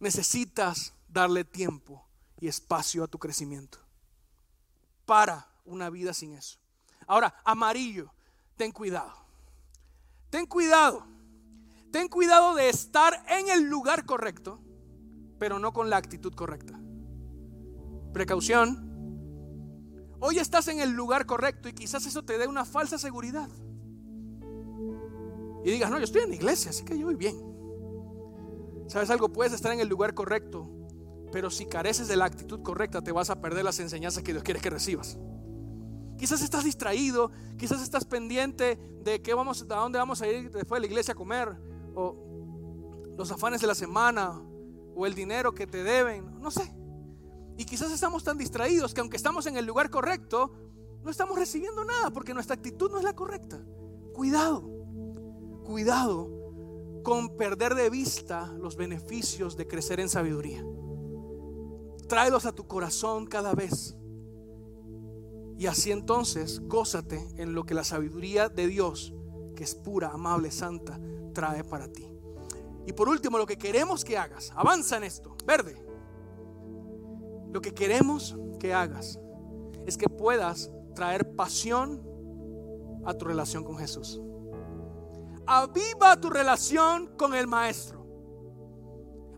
[0.00, 2.04] Necesitas darle tiempo
[2.40, 3.78] y espacio a tu crecimiento.
[5.06, 6.58] Para una vida sin eso.
[7.06, 8.12] Ahora, amarillo,
[8.56, 9.14] ten cuidado.
[10.30, 11.06] Ten cuidado.
[11.90, 14.60] Ten cuidado de estar en el lugar correcto,
[15.38, 16.78] pero no con la actitud correcta.
[18.12, 18.87] Precaución,
[20.20, 23.48] Hoy estás en el lugar correcto y quizás eso te dé una falsa seguridad.
[25.64, 27.36] Y digas, no, yo estoy en la iglesia, así que yo voy bien.
[28.88, 29.32] ¿Sabes algo?
[29.32, 30.68] Puedes estar en el lugar correcto,
[31.30, 34.42] pero si careces de la actitud correcta te vas a perder las enseñanzas que Dios
[34.42, 35.18] quiere que recibas.
[36.16, 40.78] Quizás estás distraído, quizás estás pendiente de qué vamos, a dónde vamos a ir después
[40.78, 41.56] de la iglesia a comer,
[41.94, 44.42] o los afanes de la semana,
[44.96, 46.74] o el dinero que te deben, no sé.
[47.58, 50.52] Y quizás estamos tan distraídos que aunque estamos en el lugar correcto,
[51.02, 53.60] no estamos recibiendo nada porque nuestra actitud no es la correcta.
[54.14, 54.62] Cuidado,
[55.64, 60.64] cuidado con perder de vista los beneficios de crecer en sabiduría.
[62.08, 63.96] Tráelos a tu corazón cada vez.
[65.58, 69.12] Y así entonces, gózate en lo que la sabiduría de Dios,
[69.56, 71.00] que es pura, amable, santa,
[71.34, 72.08] trae para ti.
[72.86, 75.87] Y por último, lo que queremos que hagas, avanza en esto, verde.
[77.58, 79.18] Lo que queremos que hagas
[79.84, 82.00] es que puedas traer pasión
[83.04, 84.22] a tu relación con Jesús.
[85.44, 88.06] Aviva tu relación con el Maestro.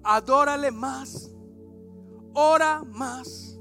[0.03, 1.31] Adórale más.
[2.35, 3.59] Ora más.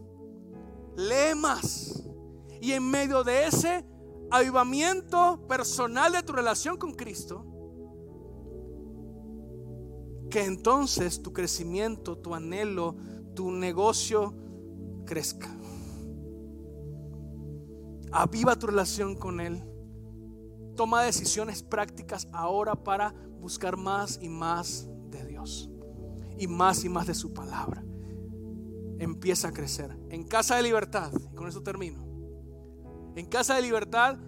[0.98, 2.04] Lee más.
[2.60, 3.86] Y en medio de ese
[4.30, 7.46] avivamiento personal de tu relación con Cristo,
[10.30, 12.98] que entonces tu crecimiento, tu anhelo,
[13.34, 14.49] tu negocio
[15.10, 15.50] crezca.
[18.12, 19.64] Aviva tu relación con Él.
[20.76, 25.68] Toma decisiones prácticas ahora para buscar más y más de Dios.
[26.38, 27.84] Y más y más de su palabra.
[29.00, 29.98] Empieza a crecer.
[30.10, 32.06] En Casa de Libertad, y con eso termino.
[33.16, 34.20] En Casa de Libertad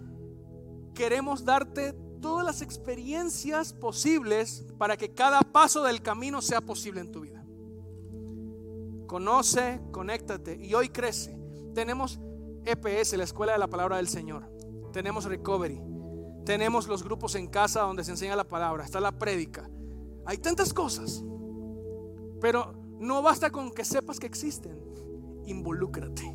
[0.94, 7.12] queremos darte todas las experiencias posibles para que cada paso del camino sea posible en
[7.12, 7.41] tu vida.
[9.12, 11.38] Conoce, conéctate y hoy crece.
[11.74, 12.18] Tenemos
[12.64, 14.50] EPS, la Escuela de la Palabra del Señor.
[14.90, 15.82] Tenemos Recovery.
[16.46, 18.86] Tenemos los grupos en casa donde se enseña la palabra.
[18.86, 19.68] Está la prédica.
[20.24, 21.22] Hay tantas cosas.
[22.40, 24.82] Pero no basta con que sepas que existen.
[25.44, 26.34] Involúcrate.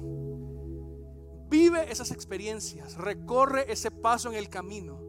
[1.50, 2.96] Vive esas experiencias.
[2.96, 5.02] Recorre ese paso en el camino.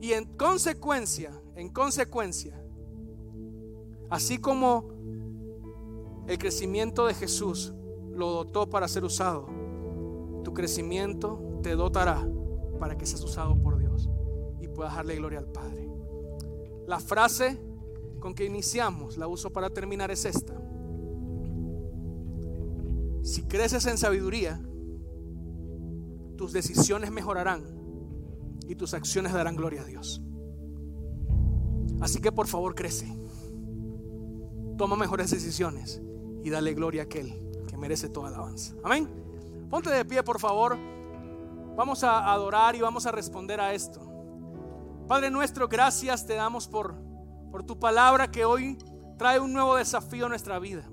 [0.00, 2.60] Y en consecuencia, en consecuencia,
[4.10, 4.95] así como
[6.28, 7.72] el crecimiento de Jesús
[8.10, 9.46] lo dotó para ser usado,
[10.42, 12.26] tu crecimiento te dotará
[12.80, 14.08] para que seas usado por Dios
[14.60, 15.88] y puedas darle gloria al Padre.
[16.86, 17.60] La frase
[18.20, 20.54] con que iniciamos, la uso para terminar, es esta.
[23.22, 24.60] Si creces en sabiduría,
[26.36, 27.64] tus decisiones mejorarán
[28.68, 30.22] y tus acciones darán gloria a Dios.
[32.00, 33.16] Así que por favor crece.
[34.76, 36.02] Toma mejores decisiones
[36.46, 37.34] y dale gloria a aquel
[37.66, 38.72] que merece toda alabanza.
[38.84, 39.08] Amén.
[39.68, 40.78] Ponte de pie, por favor.
[41.76, 44.00] Vamos a adorar y vamos a responder a esto.
[45.08, 46.94] Padre nuestro, gracias te damos por,
[47.50, 48.78] por tu palabra que hoy
[49.18, 50.88] trae un nuevo desafío a nuestra vida.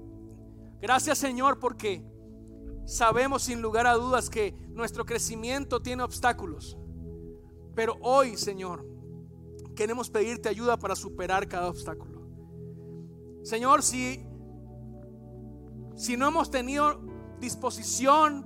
[0.81, 2.03] Gracias Señor porque
[2.85, 6.79] sabemos sin lugar a dudas que nuestro crecimiento tiene obstáculos.
[7.75, 8.87] Pero hoy, Señor,
[9.75, 12.23] queremos pedirte ayuda para superar cada obstáculo.
[13.43, 14.25] Señor, si,
[15.95, 17.01] si no hemos tenido
[17.39, 18.45] disposición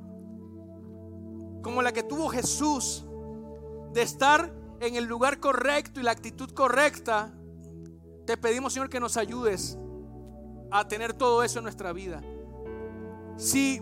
[1.61, 3.05] como la que tuvo Jesús,
[3.93, 7.33] de estar en el lugar correcto y la actitud correcta,
[8.25, 9.77] te pedimos, Señor, que nos ayudes
[10.71, 12.21] a tener todo eso en nuestra vida.
[13.37, 13.81] Si,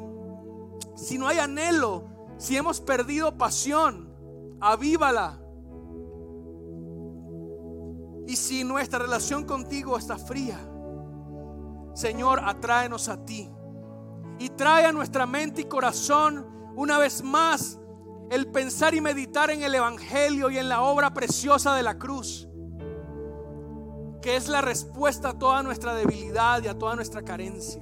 [0.96, 2.06] si no hay anhelo,
[2.38, 4.10] si hemos perdido pasión,
[4.60, 5.40] avívala.
[8.28, 10.60] Y si nuestra relación contigo está fría,
[11.94, 13.50] Señor, atráenos a ti.
[14.40, 17.80] Y trae a nuestra mente y corazón una vez más
[18.30, 22.48] el pensar y meditar en el Evangelio y en la obra preciosa de la cruz,
[24.22, 27.82] que es la respuesta a toda nuestra debilidad y a toda nuestra carencia.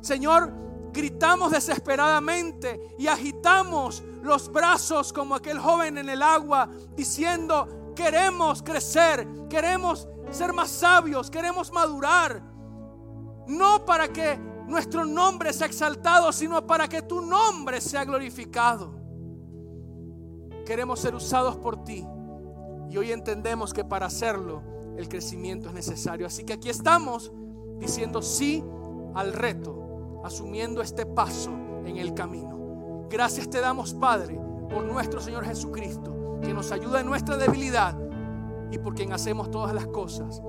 [0.00, 0.52] Señor,
[0.92, 9.26] gritamos desesperadamente y agitamos los brazos como aquel joven en el agua, diciendo, queremos crecer,
[9.48, 12.42] queremos ser más sabios, queremos madurar,
[13.46, 18.94] no para que nuestro nombre sea exaltado, sino para que tu nombre sea glorificado.
[20.64, 22.06] Queremos ser usados por ti
[22.90, 24.62] y hoy entendemos que para hacerlo
[24.96, 26.26] el crecimiento es necesario.
[26.26, 27.32] Así que aquí estamos
[27.78, 28.64] diciendo sí
[29.14, 31.50] al reto, asumiendo este paso
[31.84, 33.06] en el camino.
[33.08, 37.96] Gracias te damos, Padre, por nuestro Señor Jesucristo, que nos ayuda en nuestra debilidad
[38.70, 40.42] y por quien hacemos todas las cosas.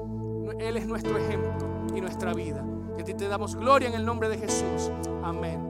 [0.59, 2.65] Él es nuestro ejemplo y nuestra vida.
[2.97, 4.91] Que a ti te damos gloria en el nombre de Jesús.
[5.23, 5.66] Amén.